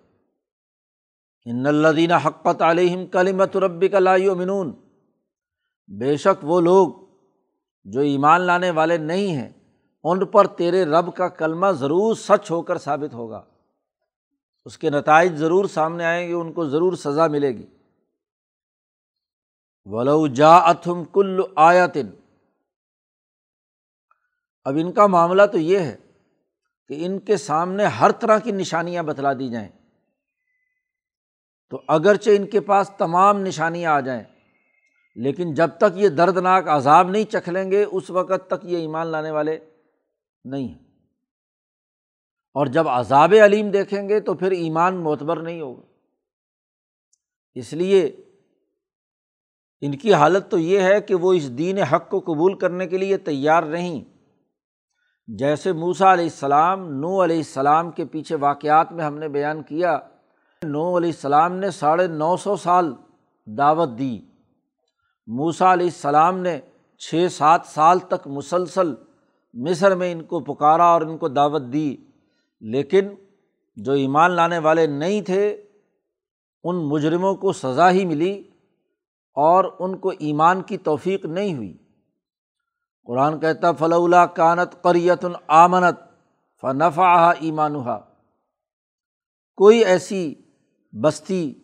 ان 1.44 1.66
الدینہ 1.66 2.14
حقت 2.26 2.62
علیہم 2.62 3.06
کلیمت 3.06 3.56
ربی 3.56 3.88
کا 3.88 3.98
لا 3.98 4.16
منون 4.36 4.72
بے 5.88 6.16
شک 6.16 6.44
وہ 6.44 6.60
لوگ 6.60 6.88
جو 7.84 8.00
ایمان 8.00 8.40
لانے 8.40 8.70
والے 8.70 8.96
نہیں 8.96 9.34
ہیں 9.34 9.59
ان 10.04 10.26
پر 10.26 10.46
تیرے 10.46 10.84
رب 10.84 11.16
کا 11.16 11.28
کلمہ 11.28 11.66
ضرور 11.66 12.14
سچ 12.14 12.50
ہو 12.50 12.62
کر 12.62 12.78
ثابت 12.78 13.14
ہوگا۔ 13.14 13.44
اس 14.64 14.78
کے 14.78 14.90
نتائج 14.90 15.36
ضرور 15.36 15.64
سامنے 15.64 16.04
آئیں 16.04 16.28
گے، 16.28 16.34
ان 16.34 16.52
کو 16.52 16.68
ضرور 16.68 16.92
سزا 16.92 17.26
ملے 17.26 17.48
گی۔ 17.48 17.66
ولو 19.84 20.26
جا 20.26 20.56
اتم 20.56 21.04
کل 21.04 21.40
آیاتن 21.56 22.06
اب 24.64 24.76
ان 24.80 24.92
کا 24.92 25.06
معاملہ 25.06 25.42
تو 25.52 25.58
یہ 25.58 25.78
ہے 25.78 25.96
کہ 26.88 27.06
ان 27.06 27.18
کے 27.18 27.36
سامنے 27.36 27.84
ہر 27.84 28.10
طرح 28.10 28.38
کی 28.38 28.52
نشانیاں 28.52 29.02
بتلا 29.02 29.32
دی 29.32 29.48
جائیں۔ 29.48 29.68
تو 31.70 31.82
اگرچہ 31.88 32.30
ان 32.30 32.46
کے 32.46 32.60
پاس 32.60 32.90
تمام 32.98 33.40
نشانیاں 33.40 33.92
آ 33.92 34.00
جائیں، 34.00 34.22
لیکن 35.14 35.54
جب 35.54 35.68
تک 35.78 35.96
یہ 35.96 36.08
دردناک 36.08 36.68
عذاب 36.68 37.10
نہیں 37.10 37.24
چکھ 37.24 37.48
لیں 37.48 37.70
گے، 37.70 37.84
اس 37.84 38.10
وقت 38.10 38.50
تک 38.50 38.64
یہ 38.64 38.78
ایمان 38.78 39.06
لانے 39.06 39.30
والے 39.30 39.69
نہیں 40.44 40.68
ہیں 40.68 40.78
اور 42.54 42.66
جب 42.66 42.88
عذاب 42.88 43.34
علیم 43.44 43.70
دیکھیں 43.70 44.08
گے 44.08 44.20
تو 44.20 44.34
پھر 44.34 44.50
ایمان 44.50 44.96
معتبر 44.96 45.42
نہیں 45.42 45.60
ہوگا۔ 45.60 45.82
اس 47.54 47.72
لیے 47.72 48.06
ان 49.80 49.98
کی 49.98 50.14
حالت 50.14 50.50
تو 50.50 50.58
یہ 50.58 50.80
ہے 50.80 51.00
کہ 51.00 51.14
وہ 51.14 51.32
اس 51.32 51.58
دین 51.58 51.78
حق 51.78 52.10
کو 52.10 52.20
قبول 52.20 52.58
کرنے 52.58 52.86
کے 52.86 52.98
لیے 52.98 53.16
تیار 53.16 53.62
نہیں 53.62 54.04
جیسے 55.28 55.72
موسا 55.72 56.12
علیہ 56.12 56.24
السلام 56.24 56.92
نو 56.92 57.24
علیہ 57.24 57.36
السلام 57.36 57.90
کے 57.90 58.04
پیچھے 58.04 58.36
واقعات 58.36 58.92
میں 58.92 59.04
ہم 59.04 59.18
نے 59.18 59.28
بیان 59.28 59.62
کیا 59.62 59.98
نو 60.62 60.98
علیہ 60.98 61.08
السلام 61.08 61.52
نے 61.52 61.70
ساڑھے 61.70 62.06
نو 62.06 62.36
سو 62.36 62.56
سال 62.56 62.94
دعوت 63.46 63.88
دی۔ 63.98 64.20
موسا 65.26 65.72
علیہ 65.72 65.86
السلام 65.86 66.38
نے 66.38 66.60
چھ 66.98 67.26
سات 67.30 67.60
سال 67.64 67.98
تک 67.98 68.26
مسلسل 68.26 68.94
مصر 69.52 69.94
میں 69.94 70.12
ان 70.12 70.22
کو 70.22 70.40
پکارا 70.40 70.84
اور 70.84 71.00
ان 71.00 71.18
کو 71.18 71.28
دعوت 71.28 71.62
دی، 71.72 71.96
لیکن 72.60 73.08
جو 73.76 73.92
ایمان 73.92 74.30
لانے 74.30 74.58
والے 74.58 74.86
نہیں 74.86 75.22
تھے، 75.22 75.64
ان 76.64 76.76
مجرموں 76.76 77.34
کو 77.34 77.52
سزا 77.52 77.90
ہی 77.90 78.04
ملی 78.04 78.42
اور 79.34 79.64
ان 79.78 79.98
کو 79.98 80.12
ایمان 80.18 80.62
کی 80.62 80.76
توفیق 80.76 81.24
نہیں 81.24 81.54
ہوئی۔ 81.54 81.76
قرآن 83.06 83.40
کہتا 83.40 83.72
فلاح 83.72 84.26
کانت 84.26 84.82
قریت 84.82 85.26
آمنت 85.48 86.00
فنفا 86.60 87.30
ایمانہ 87.30 87.98
کوئی 89.56 89.84
ایسی 89.84 90.34
بستی 90.92 91.54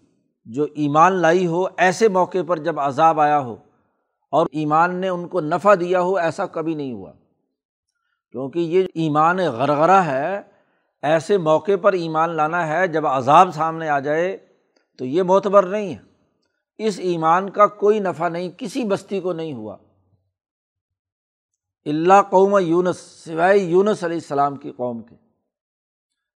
جو 0.44 0.64
ایمان 0.64 1.12
لائی 1.12 1.46
ہو، 1.46 1.64
ایسے 1.76 2.08
موقع 2.08 2.38
پر 2.46 2.58
جب 2.58 2.80
عذاب 2.80 3.20
آیا 3.20 3.38
ہو 3.38 3.56
اور 4.30 4.46
ایمان 4.52 4.96
نے 4.96 5.08
ان 5.08 5.28
کو 5.28 5.40
نفع 5.40 5.74
دیا 5.74 6.00
ہو، 6.00 6.16
ایسا 6.16 6.46
کبھی 6.46 6.74
نہیں 6.74 6.92
ہوا۔ 6.92 7.12
کیونکہ 8.36 8.58
یہ 8.58 8.86
ایمان 8.94 9.36
غرغرہ 9.36 10.02
ہے، 10.02 10.42
ایسے 11.02 11.38
موقع 11.38 11.72
پر 11.82 11.92
ایمان 11.92 12.30
لانا 12.30 12.68
ہے 12.68 12.88
جب 12.88 13.06
عذاب 13.06 13.54
سامنے 13.54 13.88
آ 13.88 13.98
جائے 13.98 14.36
تو 14.98 15.04
یہ 15.04 15.22
معتبر 15.22 15.66
نہیں 15.66 15.94
ہے۔ 15.94 15.98
اس 16.78 16.98
ایمان 16.98 17.50
کا 17.50 17.66
کوئی 17.66 18.00
نفع 18.00 18.28
نہیں، 18.28 18.50
کسی 18.58 18.84
بستی 18.84 19.20
کو 19.20 19.32
نہیں 19.32 19.52
ہوا۔ 19.52 19.76
اللہ 21.84 22.22
قوم 22.30 22.58
یونس، 22.58 22.96
سوائے 22.96 23.58
یونس 23.58 24.04
علیہ 24.04 24.16
السلام 24.16 24.56
کی 24.56 24.72
قوم 24.76 25.02
کے، 25.02 25.16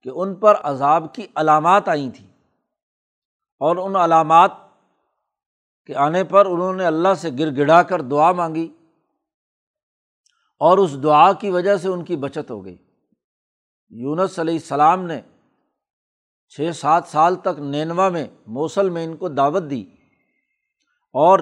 کہ 0.02 0.10
ان 0.16 0.36
پر 0.36 0.56
عذاب 0.64 1.14
کی 1.14 1.28
علامات 1.36 1.90
آئی 1.90 2.10
تھیں۔ 2.16 2.28
اور 3.60 3.78
ان 3.78 3.96
علامات 3.96 4.52
کے 5.86 5.96
آنے 5.96 6.24
پر 6.24 6.46
انہوں 6.46 6.74
نے 6.74 6.86
اللہ 6.86 7.14
سے 7.18 7.30
گر 7.40 7.56
گڑا 7.58 7.84
کر 7.84 8.02
دعا 8.02 8.32
مانگی۔ 8.32 8.74
اور 10.60 10.78
اس 10.78 11.04
دعا 11.04 11.34
کی 11.34 11.50
وجہ 11.50 11.78
سے 11.78 11.90
ان 11.90 12.04
کی 12.04 12.16
بچت 12.16 12.52
ہو 12.52 12.66
گئی۔ 12.66 12.78
یونس 13.90 14.40
علیہ 14.40 14.54
السلام 14.54 15.06
نے 15.06 15.22
چھ 16.50 16.76
سات 16.76 17.04
سال 17.08 17.36
تک 17.36 17.60
نینوا 17.60 18.10
میں 18.10 18.26
موصل 18.48 18.90
میں 18.90 19.06
ان 19.06 19.18
کو 19.18 19.30
دعوت 19.30 19.64
دی۔ 19.70 19.82
اور 21.14 21.40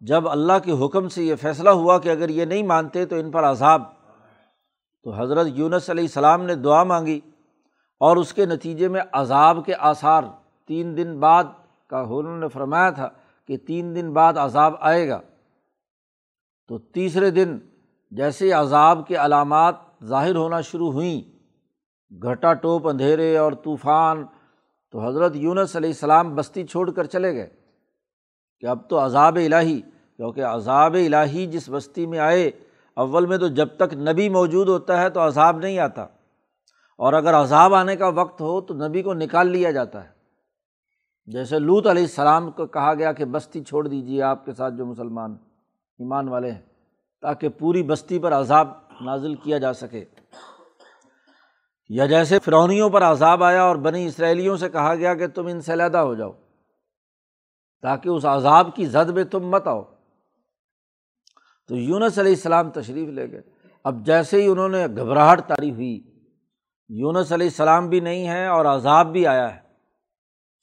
جب 0.00 0.28
اللہ 0.28 0.52
کے 0.64 0.86
حکم 0.86 1.08
سے 1.08 1.24
یہ 1.24 1.34
فیصلہ 1.34 1.70
ہوا 1.70 1.98
کہ 1.98 2.08
اگر 2.08 2.28
یہ 2.28 2.44
نہیں 2.44 2.62
مانتے 2.62 3.06
تو 3.06 3.16
ان 3.16 3.30
پر 3.30 3.44
عذاب۔ 3.44 3.82
تو 5.02 5.12
حضرت 5.12 5.46
یونس 5.50 5.90
علیہ 5.90 6.04
السلام 6.04 6.42
نے 6.42 6.54
دعا 6.54 6.84
مانگی 6.84 7.20
اور 8.00 8.16
اس 8.16 8.34
کے 8.34 8.46
نتیجے 8.46 8.88
میں 8.88 9.00
عذاب 9.12 9.66
کے 9.66 9.74
آثار 9.74 10.22
تین 10.66 10.96
دن 10.96 11.20
بعد 11.20 11.44
کا 11.86 12.00
انہوں 12.00 12.38
نے 12.38 12.48
فرمایا 12.48 12.90
تھا 12.90 13.08
کہ 13.46 13.56
تین 13.56 13.96
دن 13.96 14.12
بعد 14.12 14.34
عذاب 14.34 14.74
آئے 14.80 15.08
گا۔ 15.08 15.20
تو 16.68 16.78
تیسرے 16.78 17.30
دن 17.30 17.58
جیسے 18.10 18.52
عذاب 18.52 19.06
کے 19.06 19.14
علامات 19.14 19.74
ظاہر 20.04 20.36
ہونا 20.36 20.60
شروع 20.60 20.92
ہوئیں، 20.92 21.38
گھٹا 22.22 22.54
ٹوپ 22.54 22.88
اندھیرے 22.88 23.36
اور 23.36 23.52
طوفان، 23.52 24.24
تو 24.90 25.06
حضرت 25.06 25.36
یونس 25.36 25.76
علیہ 25.76 25.90
السلام 25.90 26.34
بستی 26.34 26.66
چھوڑ 26.66 26.90
کر 26.90 27.04
چلے 27.04 27.34
گئے۔ 27.34 27.50
کہ 28.60 28.66
اب 28.66 28.88
تو 28.88 29.04
عذاب 29.04 29.38
الہی، 29.46 29.80
کیونکہ 30.16 30.44
عذاب 30.44 30.94
الہی 30.94 31.46
جس 31.46 31.70
بستی 31.70 32.06
میں 32.06 32.18
آئے، 32.18 32.50
اول 32.94 33.26
میں 33.26 33.38
تو 33.38 33.48
جب 33.48 33.68
تک 33.76 33.94
نبی 33.94 34.28
موجود 34.28 34.68
ہوتا 34.68 35.02
ہے 35.02 35.10
تو 35.10 35.26
عذاب 35.26 35.58
نہیں 35.58 35.78
آتا۔ 35.78 36.02
اور 36.98 37.12
اگر 37.12 37.34
عذاب 37.34 37.74
آنے 37.74 37.96
کا 37.96 38.08
وقت 38.08 38.40
ہو 38.40 38.60
تو 38.60 38.74
نبی 38.74 39.02
کو 39.02 39.14
نکال 39.14 39.46
لیا 39.48 39.70
جاتا 39.70 40.04
ہے۔ 40.04 40.08
جیسے 41.26 41.58
لوت 41.58 41.86
علیہ 41.86 42.02
السلام 42.02 42.50
کو 42.50 42.66
کہا 42.66 42.94
گیا 42.94 43.12
کہ 43.12 43.24
بستی 43.24 43.64
چھوڑ 43.64 43.88
دیجیے 43.88 44.22
آپ 44.22 44.44
کے 44.44 44.52
ساتھ 44.52 44.74
جو 44.74 44.86
مسلمان، 44.86 45.36
ایمان 45.98 46.28
والے 46.28 46.50
ہیں۔ 46.50 46.67
تاکہ 47.20 47.48
پوری 47.48 47.82
بستی 47.82 48.18
پر 48.18 48.32
عذاب 48.32 48.68
نازل 49.00 49.34
کیا 49.34 49.58
جا 49.58 49.72
سکے۔ 49.72 50.04
یا 51.88 52.06
جیسے 52.06 52.38
فرونیوں 52.38 52.90
پر 52.90 53.02
عذاب 53.02 53.44
آیا 53.44 53.62
اور 53.62 53.76
بنی 53.76 54.06
اسرائیلیوں 54.06 54.56
سے 54.56 54.68
کہا 54.68 54.94
گیا 54.94 55.14
کہ 55.14 55.26
تم 55.26 55.46
ان 55.46 55.60
سے 55.60 55.72
علیحدہ 55.72 55.98
ہو 55.98 56.14
جاؤ، 56.14 56.32
تاکہ 57.82 58.08
اس 58.08 58.24
عذاب 58.24 58.76
کی 58.76 58.86
زد 58.86 59.10
میں 59.10 59.24
تم 59.24 59.48
مت 59.48 59.66
آؤ۔ 59.66 59.82
تو 61.68 61.76
یونس 61.76 62.18
علیہ 62.18 62.32
السلام 62.32 62.70
تشریف 62.70 63.08
لے 63.08 63.32
گئے۔ 63.32 63.42
اب 63.84 64.06
جیسے 64.06 64.42
ہی 64.42 64.46
انہوں 64.46 64.68
نے 64.68 64.86
گھبراہٹ 64.86 65.40
تاری 65.46 65.70
ہوئی، 65.70 66.00
یونس 66.88 67.32
علیہ 67.32 67.46
السلام 67.46 67.88
بھی 67.88 68.00
نہیں 68.00 68.28
ہے 68.28 68.46
اور 68.46 68.64
عذاب 68.64 69.12
بھی 69.12 69.26
آیا 69.26 69.54
ہے۔ 69.54 69.60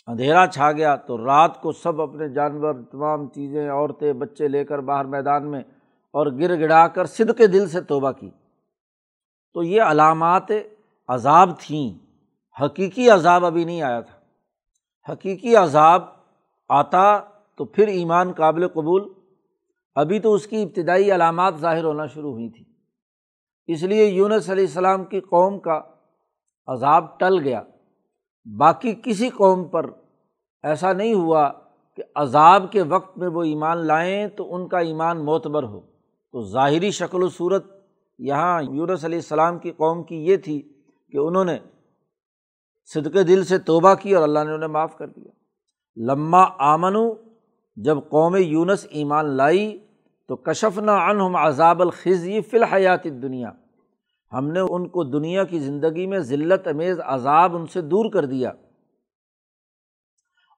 اندھیرا 0.07 0.47
چھا 0.47 0.71
گیا 0.71 0.95
تو 0.95 1.25
رات 1.25 1.61
کو 1.61 1.71
سب 1.71 2.01
اپنے 2.01 2.29
جانور، 2.29 2.73
تمام 2.91 3.29
چیزیں، 3.29 3.69
عورتیں، 3.69 4.13
بچے 4.13 4.47
لے 4.47 4.65
کر 4.65 4.79
باہر 4.79 5.05
میدان 5.05 5.51
میں 5.51 5.61
اور 6.15 6.27
گر 6.27 6.59
گڑا 6.59 6.87
کر 6.87 7.05
سدھ 7.05 7.37
کے 7.37 7.47
دل 7.47 7.69
سے 7.69 7.81
توبہ 7.81 8.11
کی۔ 8.11 8.29
تو 9.53 9.63
یہ 9.63 9.81
علامات 9.81 10.43
عذاب 11.07 11.49
تھیں۔ 11.59 12.05
حقیقی 12.63 13.09
عذاب 13.09 13.45
ابھی 13.45 13.63
نہیں 13.63 13.81
آیا 13.81 14.01
تھا۔ 14.01 14.19
حقیقی 15.13 15.55
عذاب 15.55 16.01
آتا 16.69 17.19
تو 17.57 17.65
پھر 17.65 17.87
ایمان 17.87 18.31
قابل 18.31 18.67
قبول۔ 18.67 19.13
ابھی 19.95 20.19
تو 20.19 20.33
اس 20.33 20.47
کی 20.47 20.63
ابتدائی 20.63 21.11
علامات 21.11 21.55
ظاہر 21.55 21.83
ہونا 21.83 22.05
شروع 22.05 22.31
ہوئی 22.31 22.49
تھیں۔ 22.49 22.73
اس 23.67 23.83
لیے 23.83 24.05
یونس 24.05 24.49
علیہ 24.49 24.63
السلام 24.63 25.03
کی 25.03 25.19
قوم 25.19 25.59
کا 25.59 25.81
عذاب 26.67 27.19
ٹل 27.19 27.39
گیا۔ 27.39 27.61
باقی 28.57 28.95
کسی 29.03 29.29
قوم 29.29 29.63
پر 29.63 29.85
ایسا 30.63 30.93
نہیں 30.93 31.13
ہوا 31.13 31.51
کہ 31.95 32.03
عذاب 32.15 32.71
کے 32.71 32.81
وقت 32.81 33.17
میں 33.17 33.27
وہ 33.27 33.43
ایمان 33.43 33.77
لائیں 33.77 34.27
تو 34.27 34.55
ان 34.55 34.67
کا 34.67 34.79
ایمان 34.79 35.25
معتبر 35.25 35.63
ہو۔ 35.63 35.94
تو 36.35 36.41
ظاہری 36.41 36.91
شکل 36.91 37.23
و 37.23 37.29
صورت 37.29 37.65
یہاں 38.19 38.63
یونس 38.63 39.05
علیہ 39.05 39.17
السلام 39.17 39.59
کی 39.59 39.71
قوم 39.71 40.03
کی 40.03 40.25
یہ 40.25 40.37
تھی 40.37 40.61
کہ 41.11 41.17
انہوں 41.17 41.45
نے 41.45 41.57
صدقے 42.85 43.23
دل 43.23 43.43
سے 43.43 43.57
توبہ 43.57 43.93
کی 43.93 44.15
اور 44.15 44.23
اللہ 44.23 44.39
نے 44.43 44.51
انہیں 44.51 44.69
معاف 44.69 44.97
کر 44.97 45.07
دیا۔ 45.07 45.31
لمہ 46.13 46.43
آمن 46.57 46.95
جب 47.75 47.97
قوم 48.09 48.35
یونس 48.35 48.87
ایمان 48.89 49.25
لائی 49.25 49.79
تو 50.27 50.35
کشف 50.35 50.79
نہ 50.79 50.91
انہم 50.91 51.35
عذاب 51.35 51.81
الخذی 51.81 52.41
فی 52.41 52.57
الحیات 52.57 53.03
دنیا 53.03 53.51
ہم 54.33 54.47
نے 54.47 54.59
ان 54.59 54.87
کو 54.87 55.03
دنیا 55.03 55.43
کی 55.43 55.59
زندگی 55.59 56.07
میں 56.07 56.19
ذلت، 56.19 56.67
امیز، 56.67 56.99
عذاب 57.05 57.55
ان 57.55 57.67
سے 57.67 57.81
دور 57.81 58.11
کر 58.11 58.25
دیا۔ 58.25 58.51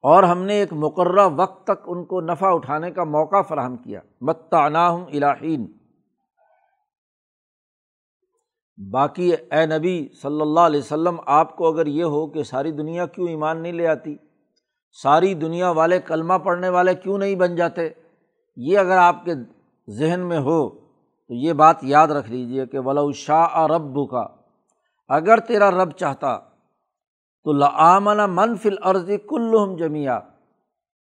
اور 0.03 0.23
ہم 0.23 0.43
نے 0.43 0.53
ایک 0.53 0.73
مقررہ 0.73 1.27
وقت 1.35 1.63
تک 1.63 1.87
ان 1.87 2.05
کو 2.05 2.21
نفع 2.21 2.53
اٹھانے 2.53 2.91
کا 2.91 3.03
موقع 3.03 3.41
فراہم 3.41 3.77
کیا۔ 3.77 3.99
متعناہم 4.21 5.03
الہین 5.13 5.65
باقی 8.91 9.31
اے 9.31 9.65
نبی 9.65 10.07
صلی 10.21 10.41
اللہ 10.41 10.59
علیہ 10.59 10.79
وسلم، 10.79 11.15
آپ 11.25 11.55
کو 11.55 11.67
اگر 11.67 11.87
یہ 11.87 12.03
ہو 12.03 12.27
کہ 12.27 12.43
ساری 12.43 12.71
دنیا 12.71 13.05
کیوں 13.05 13.27
ایمان 13.27 13.61
نہیں 13.61 13.73
لے 13.73 13.87
آتی؟ 13.87 14.15
ساری 14.97 15.33
دنیا 15.33 15.69
والے 15.69 15.99
کلمہ 15.99 16.33
پڑھنے 16.33 16.69
والے 16.69 16.95
کیوں 16.95 17.17
نہیں 17.17 17.35
بن 17.35 17.55
جاتے؟ 17.55 17.89
یہ 18.57 18.77
اگر 18.77 18.97
آپ 18.97 19.25
کے 19.25 19.33
ذہن 19.87 20.19
میں 20.19 20.39
ہو 20.39 20.69
تو 20.69 21.33
یہ 21.33 21.53
بات 21.53 21.83
یاد 21.83 22.07
رکھ 22.07 22.29
لیجیے 22.31 22.65
کہ 22.65 22.79
ولو 22.79 23.11
شاہ 23.11 23.65
رب 23.65 23.97
کا 24.09 24.25
اگر 25.09 25.39
تیرا 25.39 25.71
رب 25.71 25.91
چاہتا 25.91 26.37
تو 27.47 27.53
لامن 27.53 28.17
منفل 28.17 28.75
عرضی 28.81 29.17
کلحم 29.17 29.75
جمیا 29.75 30.19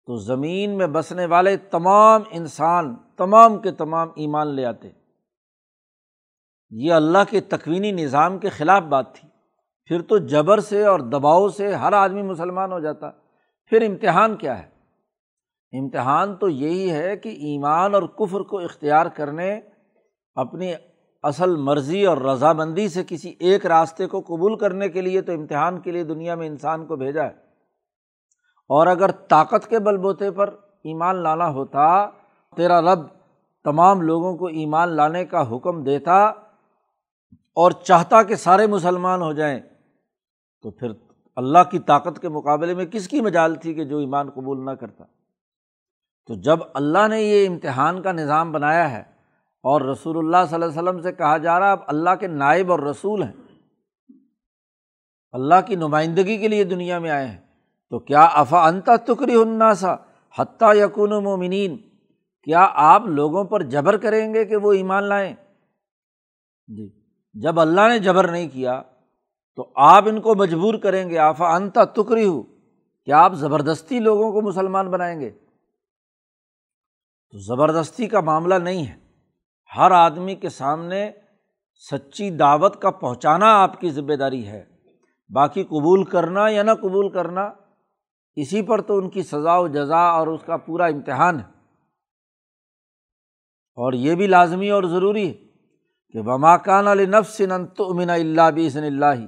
تو 0.07 0.17
زمین 0.17 0.79
میں 0.79 0.87
بسنے 0.87 1.27
والے 1.27 1.57
تمام 1.57 2.23
انسان، 2.31 2.95
تمام 3.17 3.59
کے 3.59 3.71
تمام 3.71 4.09
ایمان 4.17 4.47
لے 4.47 4.65
آتے۔ 4.65 4.89
یہ 6.71 6.93
اللہ 6.93 7.19
کے 7.31 7.41
تکوینی 7.41 7.93
نظام 7.93 8.39
کے 8.39 8.49
خلاف 8.49 8.83
بات 8.83 9.15
تھی۔ 9.15 9.29
پھر 9.85 10.03
تو 10.03 10.19
جبر 10.19 10.61
سے 10.61 10.85
اور 10.87 11.01
دباؤ 11.01 11.49
سے 11.49 11.75
ہر 11.75 11.93
آدمی 11.93 12.23
مسلمان 12.23 12.73
ہو 12.73 12.81
جاتا۔ 12.81 13.11
پھر 13.67 13.89
امتحان 13.89 14.37
کیا 14.37 14.63
ہے؟ 14.63 14.69
امتحان 15.79 16.37
تو 16.37 16.49
یہی 16.49 16.91
ہے 16.91 17.17
کہ 17.17 17.29
ایمان 17.29 17.95
اور 17.95 18.03
کفر 18.03 18.41
کو 18.41 18.59
اختیار 18.59 19.07
کرنے، 19.07 19.61
اپنی 20.35 20.75
اصل 21.23 21.57
مرضی 21.57 22.07
اور 22.07 22.17
رضامندی 22.17 22.89
سے 22.89 23.05
کسی 23.09 23.35
ایک 23.39 23.67
راستے 23.67 24.07
کو 24.07 24.21
قبول 24.21 24.59
کرنے 24.59 24.89
کے 24.89 25.01
لیے 25.01 25.21
تو 25.21 25.33
امتحان 25.33 25.81
کے 25.81 25.91
لیے 25.91 26.05
دنیا 26.05 26.35
میں 26.35 26.47
انسان 26.47 26.87
کو 26.87 26.97
بھیجا 26.97 27.25
ہے۔ 27.25 27.51
اور 28.69 28.87
اگر 28.87 29.11
طاقت 29.11 29.69
کے 29.69 29.79
بل 29.79 29.97
بوتے 29.97 30.31
پر 30.31 30.51
ایمان 30.85 31.17
لانا 31.17 31.49
ہوتا، 31.49 32.07
تیرا 32.57 32.81
رب 32.81 33.01
تمام 33.65 34.03
لوگوں 34.03 34.37
کو 34.37 34.47
ایمان 34.47 34.89
لانے 34.89 35.25
کا 35.25 35.57
حکم 35.57 35.85
دیتا 35.85 36.25
اور 37.55 37.71
چاہتا 37.71 38.23
کہ 38.23 38.35
سارے 38.35 38.67
مسلمان 38.67 39.23
ہو 39.23 39.33
جائیں، 39.33 39.61
تو 40.63 40.71
پھر 40.71 40.93
اللہ 41.37 41.59
کی 41.71 41.79
طاقت 41.79 42.21
کے 42.21 42.29
مقابلے 42.29 42.75
میں 42.75 42.87
کس 42.87 43.09
کی 43.09 43.21
مجال 43.21 43.55
تھی 43.55 43.75
کہ 43.75 43.85
جو 43.85 43.99
ایمان 43.99 44.31
قبول 44.31 44.65
نہ 44.65 44.71
کرتا؟ 44.71 45.05
تو 46.27 46.35
جب 46.35 46.59
اللہ 46.75 47.09
نے 47.09 47.23
یہ 47.23 47.49
امتحان 47.49 48.03
کا 48.03 48.13
نظام 48.13 48.53
بنایا 48.53 48.91
ہے 48.91 49.10
اور 49.63 49.81
رسول 49.81 50.19
اللہ 50.19 50.47
صلی 50.49 50.55
اللہ 50.55 50.65
علیہ 50.65 50.83
وسلم 50.83 51.03
سے 51.03 51.13
کہا 51.13 51.37
جا 51.37 51.61
رہا 51.61 51.73
اب 51.73 51.79
اللہ 51.87 52.11
کے 52.21 52.27
نائب 52.27 52.71
اور 52.71 52.79
رسول 52.79 53.23
ہیں۔ 53.23 53.33
اللہ 55.33 55.55
کی 55.67 55.75
نمائندگی 55.75 56.39
کے 56.39 56.49
لیے 56.49 56.65
دنیا 56.65 56.99
میں 56.99 57.11
آئے 57.11 57.27
ہیں۔ 57.27 57.39
تو 57.91 57.99
کیا 57.99 58.23
افا 58.23 58.67
انتا 58.67 58.97
تکری 58.97 59.35
الناسا 59.35 59.95
حتیٰ 60.39 60.77
یقون 60.77 61.11
مومنین؟ 61.11 61.77
کیا 62.43 62.69
آپ 62.75 63.03
لوگوں 63.07 63.45
پر 63.45 63.63
جبر 63.63 63.97
کریں 63.97 64.35
گے 64.35 64.45
کہ 64.45 64.57
وہ 64.57 64.73
ایمان 64.73 65.05
لائیں؟ 65.05 65.35
جی 66.67 66.91
جب 67.35 67.61
اللہ 67.61 67.81
نے 67.89 67.99
جبر 67.99 68.31
نہیں 68.31 68.49
کیا، 68.49 68.83
تو 69.57 69.73
آپ 69.77 70.09
ان 70.09 70.21
کو 70.21 70.35
مجبور 70.35 70.75
کریں 70.75 71.11
گے۔ 71.11 71.19
آفا 71.19 71.55
انتا 71.55 71.85
تکری 71.85 72.27
ہو 72.27 72.43
کیا 73.05 73.19
آپ 73.19 73.33
زبردستی 73.35 74.01
لوگوں 74.01 74.33
کو 74.33 74.43
مسلمان 74.43 74.91
بنائیں 74.91 75.21
گے؟ 75.21 75.31
تو 77.31 77.39
زبردستی 77.39 78.07
کا 78.07 78.21
معاملہ 78.21 78.55
نہیں 78.55 78.87
ہے۔ 78.87 79.00
ہر 79.77 79.91
آدمی 79.91 80.35
کے 80.35 80.49
سامنے 80.49 81.11
سچی 81.91 82.31
دعوت 82.31 82.83
کا 82.83 82.91
پہنچانا 82.91 83.63
آپ 83.63 83.81
کی 83.81 83.91
ذمہ 83.91 84.15
داری 84.15 84.47
ہے۔ 84.47 84.65
باقی 85.29 85.63
قبول 85.63 86.05
کرنا 86.05 86.49
یا 86.49 86.63
نہ 86.63 86.71
قبول 86.71 87.09
کرنا، 87.09 87.51
اسی 88.37 88.63
پر 88.63 88.81
تو 88.81 88.99
ان 88.99 89.11
کی 89.11 89.23
سزا 89.23 89.59
و 89.59 89.69
جزا 89.69 90.01
اور 90.01 90.27
اس 90.27 90.41
کا 90.47 90.57
پورا 90.57 90.87
امتحان 90.87 91.41
ہے۔ 91.41 91.45
اور 93.75 93.93
یہ 93.93 94.15
بھی 94.15 94.27
لازمی 94.27 94.71
اور 94.71 94.83
ضروری 94.83 95.29
ہے 95.29 95.33
کہ 96.13 96.23
بماکان 96.23 96.89
علی 96.89 97.07
نفس 97.07 97.43
تو 97.77 97.91
امن 97.91 98.11
اللہ 98.11 98.51
بسن 98.57 98.85
اللہ 98.85 99.27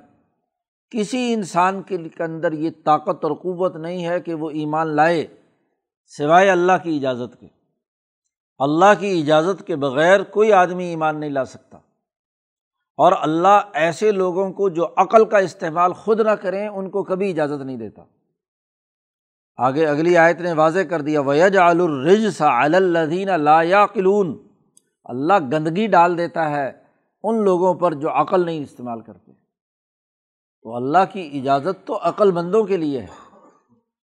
کسی 0.91 1.35
انسان 1.35 1.83
کے 1.83 1.99
اندر 2.19 2.53
یہ 2.53 2.71
طاقت 2.85 3.25
اور 3.25 3.33
قوت 3.33 3.77
نہیں 3.77 4.07
ہے 4.07 4.21
کہ 4.21 4.35
وہ 4.35 4.51
ایمان 4.51 4.97
لائے، 4.97 5.27
سوائے 6.07 6.51
اللہ 6.51 6.73
کی 6.83 6.97
اجازت 6.97 7.41
کے۔ 7.41 7.62
اللہ 8.59 9.01
کی 9.01 9.21
اجازت 9.21 9.67
کے 9.67 9.77
بغیر 9.77 10.23
کوئی 10.23 10.53
آدمی 10.53 10.85
ایمان 10.85 11.21
نہیں 11.21 11.31
لا 11.31 11.45
سکتا۔ 11.45 11.79
اور 12.97 13.13
اللہ 13.21 13.61
ایسے 13.73 14.13
لوگوں 14.13 14.53
کو 14.53 14.69
جو 14.69 14.87
عقل 14.97 15.25
کا 15.25 15.39
استعمال 15.39 15.93
خود 15.93 16.21
نہ 16.21 16.31
کریں، 16.31 16.69
ان 16.69 16.91
کو 16.91 17.03
کبھی 17.03 17.31
اجازت 17.31 17.65
نہیں 17.65 17.77
دیتا۔ 17.77 18.03
آگے 19.57 19.87
اگلی 19.87 20.17
آیت 20.17 20.41
نے 20.41 20.53
واضح 20.53 20.81
کر 20.91 21.01
دیا 21.01 21.21
ویج 21.21 21.57
الرج 21.57 22.31
سا 22.31 22.65
الدین 22.65 23.41
لا 23.41 23.87
قلون 23.87 24.49
اللہ 25.05 25.33
گندگی 25.53 25.87
ڈال 25.87 26.19
دیتا 26.19 26.51
ہے 26.51 26.73
ان 27.23 27.45
لوگوں 27.45 27.75
پر 27.75 27.95
جو 27.95 28.11
عقل 28.11 28.47
نہیں 28.47 28.63
استعمال 28.63 29.01
کرتے۔ 29.01 29.33
تو 30.63 30.77
اللہ 30.77 30.99
کی 31.13 31.31
اجازت 31.35 31.87
تو 31.87 31.99
عقل 32.03 32.31
مندوں 32.31 32.65
کے 32.65 32.77
لیے 32.77 33.01
ہے۔ 33.01 33.22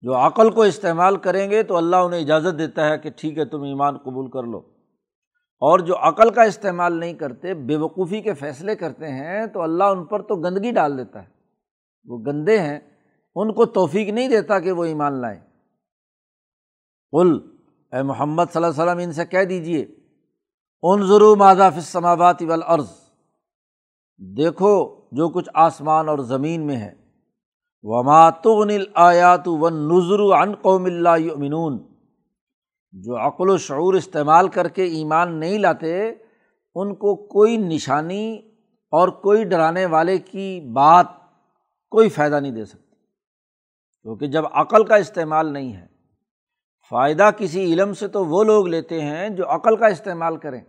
جو 0.03 0.17
عقل 0.17 0.51
کو 0.51 0.63
استعمال 0.63 1.17
کریں 1.17 1.51
گے 1.51 1.63
تو 1.63 1.77
اللہ 1.77 1.97
انہیں 1.97 2.21
اجازت 2.21 2.59
دیتا 2.59 2.89
ہے 2.89 2.99
کہ 2.99 3.11
ٹھیک 3.11 3.39
ہے، 3.39 3.45
تم 3.45 3.63
ایمان 3.63 3.99
قبول 3.99 4.31
کر 4.31 4.43
لو۔ 4.43 4.59
اور 5.61 5.79
جو 5.79 5.97
عقل 5.99 6.31
کا 6.31 6.43
استعمال 6.43 6.93
نہیں 6.93 7.13
کرتے، 7.13 7.55
بے 7.55 7.77
وقوفی 7.77 8.21
کے 8.21 8.35
فیصلے 8.35 8.77
کرتے 8.77 9.09
ہیں، 9.09 9.47
تو 9.47 9.63
اللہ 9.63 9.85
ان 9.85 10.05
پر 10.05 10.23
تو 10.23 10.37
گندگی 10.37 10.71
ڈال 10.71 10.99
دیتا 10.99 11.23
ہے۔ 11.23 11.29
وہ 12.05 12.19
گندے 12.27 12.61
ہیں، 12.61 12.81
ان 13.35 13.53
کو 13.53 13.65
توفیق 13.65 14.09
نہیں 14.09 14.29
دیتا 14.29 14.61
کہ 14.61 14.73
وہ 14.73 14.85
ایمان 14.85 15.13
لائیں۔ 15.13 15.41
کل 17.13 17.39
اے 17.93 18.03
محمد 18.03 18.45
صلی 18.53 18.65
اللہ 18.65 18.83
علیہ 18.83 18.93
وسلم، 18.93 19.03
ان 19.03 19.13
سے 19.13 19.27
کہہ 19.27 19.45
دیجیے 19.45 19.87
ان 20.83 21.07
ضرور 21.07 21.37
ماضاف 21.37 21.79
سماوات 21.79 22.43
والارض۔ 22.43 22.91
دیکھو 24.19 25.01
جو 25.13 25.29
کچھ 25.29 25.51
آسمان 25.55 26.09
اور 26.09 26.19
زمین 26.19 26.67
میں 26.67 26.77
ہے۔ 26.77 27.02
وماتغن 27.85 28.71
آیات 28.95 29.49
و 29.49 29.71
نظر 29.71 30.43
عن 30.43 30.55
قوم 30.55 30.85
اللہ 30.85 31.19
یؤمنون 31.19 31.79
جو 32.93 33.17
عقل 33.17 33.51
و 33.51 33.59
شعور 33.59 33.95
استعمال 33.95 34.49
کر 34.49 34.69
کے 34.69 34.85
ایمان 34.85 35.41
نہیں 35.41 35.59
لاتے، 35.59 36.09
ان 36.75 36.95
کو 36.95 37.17
کوئی 37.17 37.57
نشانی 37.57 38.39
اور 38.91 39.09
کوئی 39.09 39.45
ڈرانے 39.45 39.87
والے 39.87 40.19
کی 40.19 40.61
بات 40.73 41.07
کوئی 41.91 42.09
فائدہ 42.09 42.41
نہیں 42.41 42.53
دے 42.53 42.65
سکتی۔ 42.65 42.97
کیونکہ 44.03 44.27
جب 44.27 44.45
عقل 44.53 44.85
کا 44.85 44.97
استعمال 44.97 45.53
نہیں 45.53 45.73
ہے، 45.73 45.87
فائدہ 46.91 47.31
کسی 47.39 47.73
علم 47.73 47.95
سے 47.95 48.09
تو 48.09 48.25
وہ 48.25 48.45
لوگ 48.45 48.67
لیتے 48.67 49.01
ہیں 49.01 49.29
جو 49.29 49.55
عقل 49.55 49.77
کا 49.77 49.87
استعمال 49.87 50.37
کریں۔ 50.37 50.61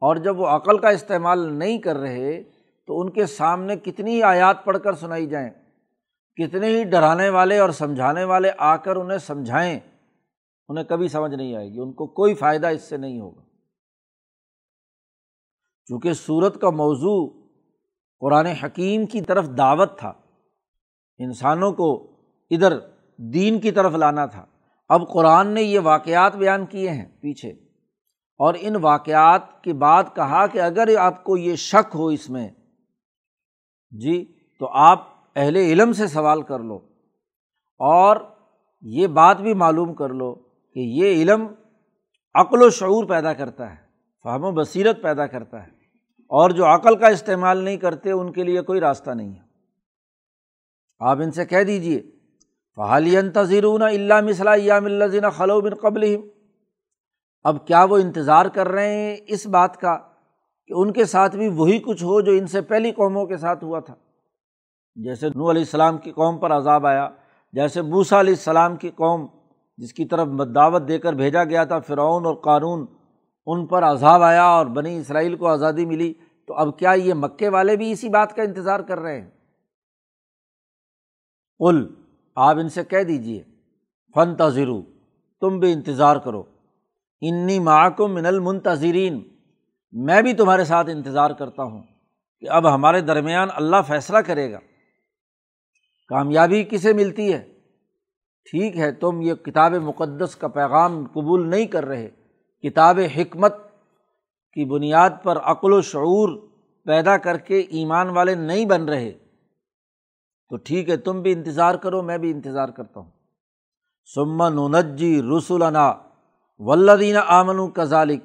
اور 0.00 0.16
جب 0.16 0.40
وہ 0.40 0.46
عقل 0.46 0.78
کا 0.78 0.88
استعمال 0.88 1.52
نہیں 1.52 1.78
کر 1.78 1.96
رہے، 1.96 2.42
تو 2.86 3.00
ان 3.00 3.10
کے 3.10 3.26
سامنے 3.26 3.76
کتنی 3.76 4.22
آیات 4.22 4.64
پڑھ 4.64 4.78
کر 4.78 4.92
سنائی 4.92 5.26
جائیں۔ 5.26 5.50
کتنے 6.40 6.68
ہی 6.68 6.84
ڈرانے 6.84 7.28
والے 7.28 7.58
اور 7.58 7.70
سمجھانے 7.70 8.24
والے 8.24 8.50
آ 8.58 8.76
کر 8.76 8.96
انہیں 8.96 9.18
سمجھائیں، 9.18 9.78
انہیں 10.68 10.84
کبھی 10.84 11.08
سمجھ 11.08 11.34
نہیں 11.34 11.54
آئے 11.56 11.68
گی، 11.68 11.80
ان 11.80 11.92
کو 11.92 12.06
کوئی 12.06 12.34
فائدہ 12.34 12.66
اس 12.66 12.88
سے 12.88 12.96
نہیں 12.96 13.20
ہوگا۔ 13.20 13.42
چونکہ 15.88 16.12
سورت 16.12 16.60
کا 16.60 16.70
موضوع 16.70 17.18
قرآن 18.22 18.46
حکیم 18.46 19.06
کی 19.06 19.20
طرف 19.20 19.48
دعوت 19.58 19.98
تھا، 19.98 20.12
انسانوں 21.20 21.72
کو 21.72 21.90
ادھر 22.50 22.78
دین 23.18 23.58
کی 23.60 23.70
طرف 23.70 23.94
لانا 23.94 24.26
تھا۔ 24.26 24.44
اب 24.90 25.10
قرآن 25.12 25.48
نے 25.48 25.62
یہ 25.62 25.80
واقعات 25.82 26.36
بیان 26.36 26.66
کیے 26.66 26.90
ہیں 26.90 27.06
پیچھے، 27.20 27.50
اور 28.40 28.54
ان 28.60 28.76
واقعات 28.76 29.62
کے 29.64 29.72
بعد 29.72 30.04
کہا 30.14 30.46
کہ 30.46 30.60
اگر 30.60 30.96
آپ 30.98 31.22
کو 31.24 31.36
یہ 31.36 31.54
شک 31.56 31.94
ہو 31.94 32.06
اس 32.08 32.28
میں 32.30 32.48
جی 33.92 34.24
تو 34.60 34.68
آپ 34.80 35.08
اہل 35.40 35.56
علم 35.56 35.92
سے 35.92 36.06
سوال 36.06 36.42
کر 36.42 36.58
لو 36.58 36.76
اور 37.80 38.16
یہ 38.82 39.06
بات 39.06 39.40
بھی 39.40 39.54
معلوم 39.54 39.94
کر 39.94 40.08
لو 40.08 40.34
کہ 40.76 40.80
یہ 40.80 41.22
علم 41.22 41.46
عقل 42.34 42.62
و 42.62 42.70
شعور 42.70 43.04
پیدا 43.04 43.32
کرتا 43.32 43.70
ہے، 43.70 43.76
فہم 44.24 44.44
و 44.44 44.52
بصیرت 44.52 45.02
پیدا 45.02 45.26
کرتا 45.26 45.62
ہے 45.62 45.68
اور 46.30 46.50
جو 46.50 46.64
عقل 46.66 46.96
کا 46.96 47.06
استعمال 47.06 47.58
نہیں 47.58 47.76
کرتے، 47.76 48.10
ان 48.10 48.32
کے 48.32 48.42
لیے 48.42 48.62
کوئی 48.62 48.80
راستہ 48.80 49.10
نہیں 49.10 49.32
ہے۔ 49.34 49.48
آپ 50.98 51.16
ان 51.20 51.30
سے 51.30 51.44
کہہ 51.44 51.62
دیجیے 51.62 52.00
فعالی 52.76 53.16
تذیرون 53.34 53.82
اللہ 53.82 54.20
مثلا 54.20 54.54
یا 54.54 54.80
ملزین 54.80 55.30
خلو 55.30 55.60
بن 55.60 55.74
قبل 55.74 56.16
اب 57.44 57.66
کیا 57.66 57.84
وہ 57.84 57.96
انتظار 57.96 58.46
کر 58.46 58.68
رہے 58.68 58.94
ہیں 58.94 59.16
اس 59.26 59.46
بات 59.46 59.76
کا 59.76 59.96
کہ 60.66 60.74
ان 60.76 60.92
کے 60.92 61.04
ساتھ 61.04 61.36
بھی 61.36 61.48
وہی 61.48 61.78
کچھ 61.78 62.02
ہو 62.04 62.20
جو 62.20 62.32
ان 62.32 62.46
سے 62.46 62.60
پہلی 62.60 62.92
قوموں 62.92 63.26
کے 63.26 63.36
ساتھ 63.36 63.64
ہوا 63.64 63.80
تھا؟ 63.80 63.94
جیسے 64.94 65.28
نو 65.28 65.50
علیہ 65.50 65.62
السلام 65.62 65.98
کی 65.98 66.12
قوم 66.12 66.38
پر 66.38 66.52
عذاب 66.52 66.86
آیا، 66.86 67.08
جیسے 67.52 67.82
موسا 67.82 68.20
علیہ 68.20 68.32
السلام 68.32 68.76
کی 68.76 68.90
قوم 68.90 69.26
جس 69.76 69.92
کی 69.92 70.04
طرف 70.04 70.28
دعوت 70.54 70.88
دے 70.88 70.98
کر 70.98 71.12
بھیجا 71.12 71.44
گیا 71.44 71.64
تھا، 71.64 71.78
فرعون 71.78 72.26
اور 72.26 72.34
قانون 72.34 72.86
ان 73.46 73.66
پر 73.66 73.84
عذاب 73.84 74.22
آیا 74.22 74.44
اور 74.44 74.66
بنی 74.66 74.98
اسرائیل 74.98 75.36
کو 75.36 75.46
آزادی 75.46 75.86
ملی۔ 75.86 76.14
تو 76.46 76.54
اب 76.54 76.78
کیا 76.78 76.92
یہ 76.92 77.14
مکے 77.14 77.48
والے 77.48 77.76
بھی 77.76 77.92
اسی 77.92 78.08
بات 78.08 78.36
کا 78.36 78.42
انتظار 78.42 78.80
کر 78.80 78.98
رہے 78.98 79.20
ہیں؟ 79.20 79.30
کل 81.58 81.94
آپ 82.36 82.56
ان 82.56 82.68
سے 82.68 82.84
کہہ 82.84 83.02
دیجیے 83.02 83.42
فن 84.14 84.36
تذرو 84.36 84.82
تم 85.40 85.58
بھی 85.58 85.72
انتظار 85.72 86.16
کرو۔ 86.16 86.42
انی 87.20 87.58
معکم 87.58 88.14
من 88.14 88.26
المنتظرین۔ 88.26 89.22
میں 89.92 90.22
بھی 90.22 90.32
تمہارے 90.32 90.64
ساتھ 90.64 90.90
انتظار 90.90 91.30
کرتا 91.30 91.62
ہوں 91.62 91.82
کہ 92.40 92.50
اب 92.50 92.74
ہمارے 92.74 93.00
درمیان 93.00 93.48
اللہ 93.54 93.76
فیصلہ 93.86 94.18
کرے 94.18 94.52
گا۔ 94.52 94.58
کامیابی 96.10 96.64
کسے 96.64 96.92
ملتی 96.92 97.32
ہے؟ 97.32 97.42
ٹھیک 98.44 98.76
ہے، 98.76 98.92
تم 98.92 99.20
یہ 99.20 99.34
کتاب 99.34 99.72
مقدس 99.72 100.36
کا 100.36 100.48
پیغام 100.48 101.06
قبول 101.06 101.48
نہیں 101.48 101.66
کر 101.66 101.84
رہے۔ 101.84 102.08
کتاب 102.62 102.98
حکمت 103.16 103.56
کی 104.52 104.64
بنیاد 104.64 105.10
پر 105.22 105.38
عقل 105.38 105.72
و 105.72 105.80
شعور 105.80 106.48
پیدا 106.84 107.16
کر 107.16 107.36
کے 107.36 107.58
ایمان 107.58 108.10
والے 108.10 108.34
نہیں 108.34 108.64
بن 108.64 108.84
رہے۔ 108.84 109.12
تو 110.48 110.56
ٹھیک 110.56 110.88
ہے، 110.88 110.96
تم 110.96 111.22
بھی 111.22 111.32
انتظار 111.32 111.74
کرو، 111.74 112.02
میں 112.02 112.18
بھی 112.18 112.30
انتظار 112.30 112.68
کرتا 112.68 113.00
ہوں۔ 113.00 113.10
سمن 114.14 114.72
نجی 114.72 115.22
رسولنا 115.22 115.92
ولدین 116.58 117.16
آمن 117.26 117.70
کزالک 117.70 118.22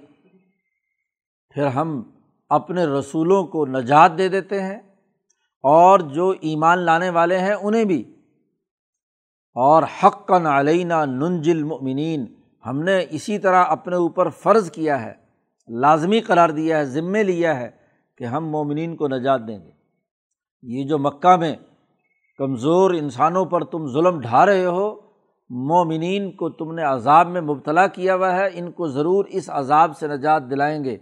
پھر 1.53 1.65
ہم 1.65 2.03
اپنے 2.49 2.85
رسولوں 2.85 3.43
کو 3.43 3.65
نجات 3.65 4.17
دے 4.17 4.29
دیتے 4.29 4.63
ہیں۔ 4.63 4.94
اور 5.67 5.99
جو 5.99 6.33
ایمان 6.41 6.79
لانے 6.79 7.09
والے 7.09 7.37
ہیں 7.37 7.53
انہیں 7.53 7.85
بھی۔ 7.85 8.03
اور 9.53 9.83
حقاً 10.03 10.45
علینہ 10.45 11.05
ننجل 11.05 11.57
المؤمنین، 11.57 12.25
ہم 12.65 12.79
نے 12.79 13.05
اسی 13.09 13.39
طرح 13.39 13.65
اپنے 13.69 13.95
اوپر 13.95 14.29
فرض 14.29 14.71
کیا 14.71 15.05
ہے، 15.05 15.13
لازمی 15.67 16.19
قرار 16.19 16.49
دیا 16.49 16.77
ہے، 16.77 16.85
ذمے 16.85 17.23
لیا 17.23 17.59
ہے 17.59 17.69
کہ 18.17 18.23
ہم 18.23 18.49
مومنین 18.49 18.95
کو 18.95 19.07
نجات 19.07 19.47
دیں 19.47 19.59
گے۔ 19.59 19.71
یہ 20.61 20.83
جو 20.83 20.99
مکہ 20.99 21.35
میں 21.35 21.55
کمزور 22.37 22.91
انسانوں 22.91 23.45
پر 23.45 23.63
تم 23.63 23.87
ظلم 23.87 24.21
ڈھا 24.21 24.45
رہے 24.45 24.65
ہو، 24.65 24.95
مومنین 25.49 26.31
کو 26.31 26.49
تم 26.49 26.73
نے 26.73 26.83
عذاب 26.83 27.27
میں 27.27 27.41
مبتلا 27.41 27.87
کیا 27.87 28.15
ہوا 28.15 28.35
ہے، 28.35 28.49
ان 28.53 28.71
کو 28.71 28.87
ضرور 28.87 29.25
اس 29.25 29.49
عذاب 29.49 29.97
سے 29.97 30.07
نجات 30.07 30.43
دلائیں 30.49 30.83
گے۔ 30.83 30.97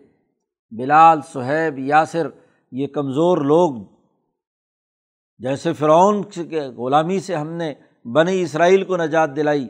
بلال 0.71 1.21
صہیب 1.21 1.79
یاسر، 1.79 2.27
یہ 2.71 2.87
کمزور 2.87 3.37
لوگ 3.37 3.92
جیسے 5.39 5.73
فرعون 5.73 6.23
کے 6.23 6.61
غلامی 6.61 7.19
سے 7.19 7.35
ہم 7.35 7.51
نے 7.51 7.73
بنی 8.05 8.41
اسرائیل 8.41 8.83
کو 8.83 8.97
نجات 8.97 9.35
دلائی 9.35 9.67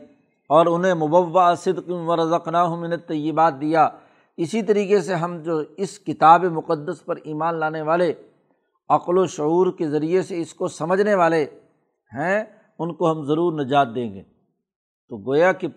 اور 0.48 0.66
انہیں 0.66 0.94
مبوا 0.94 1.54
صدق 1.54 1.88
و 1.88 2.16
رضقنا 2.16 2.74
من 2.74 2.96
طیبات 2.96 3.60
دیا، 3.60 3.88
اسی 4.36 4.62
طریقے 4.62 5.00
سے 5.00 5.14
ہم 5.14 5.38
جو 5.42 5.62
اس 5.76 5.98
کتاب 5.98 6.44
مقدس 6.44 7.04
پر 7.04 7.16
ایمان 7.16 7.58
لانے 7.58 7.82
والے، 7.82 8.12
عقل 8.88 9.18
و 9.18 9.26
شعور 9.26 9.72
کے 9.78 9.88
ذریعے 9.88 10.22
سے 10.22 10.40
اس 10.40 10.54
کو 10.54 10.68
سمجھنے 10.68 11.14
والے 11.14 11.44
ہیں، 12.12 12.44
ان 12.78 12.94
کو 12.94 13.10
ہم 13.10 13.24
ضرور 13.24 13.64
نجات 13.64 13.94
دیں 13.94 14.14
گے۔ 14.14 14.22
تو 15.08 15.16
گویا 15.16 15.52
کہ 15.52 15.68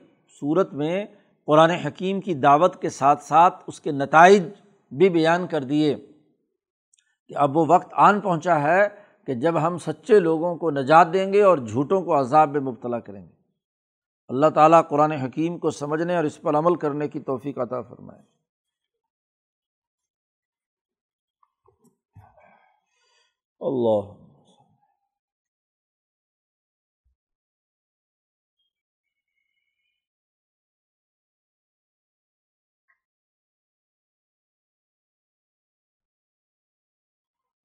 صورت 0.42 0.74
میں 0.74 1.06
قرآن 1.46 1.70
حکیم 1.70 2.22
کی 2.22 2.34
دعوت 2.34 2.82
کے 2.82 2.90
ساتھ 2.90 3.24
ساتھ 3.24 3.64
اس 3.68 3.82
کے 3.82 3.92
نتائج 3.92 4.44
بھی 4.92 5.10
بیان 5.10 5.48
کر 5.48 5.64
دیے 5.64 5.96
کہ 7.28 7.34
اب 7.36 7.58
وہ 7.58 7.66
وقت 7.70 7.94
آن 7.94 8.22
پہنچا 8.22 8.62
ہے 8.62 9.07
کہ 9.28 9.34
جب 9.34 9.68
ہم 9.68 9.78
سچے 9.78 10.20
لوگوں 10.20 10.56
کو 10.56 10.72
نجات 10.72 11.08
دیں 11.14 11.34
گے 11.34 11.44
اور 11.44 11.58
جھوٹوں 11.58 12.02
کو 12.02 12.20
عذاب 12.20 12.50
میں 12.50 12.60
مبتلا 12.60 13.00
کریں 13.00 13.28
گے۔ 13.28 13.34
اللہ 14.28 14.46
تعالیٰ 14.56 14.82
قرآن 14.90 15.12
حکیم 15.12 15.58
کو 15.58 15.72
سمجھنے 15.72 16.16
اور 16.16 16.24
اس 16.24 16.42
پر 16.42 16.56
عمل 16.56 16.76
کرنے 16.76 17.08
کی 17.08 17.20
توفیق 17.20 17.58
عطا 17.58 17.82
فرمائے۔ 17.82 18.22
اللہ۔ 23.60 24.28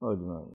اجمائی 0.00 0.50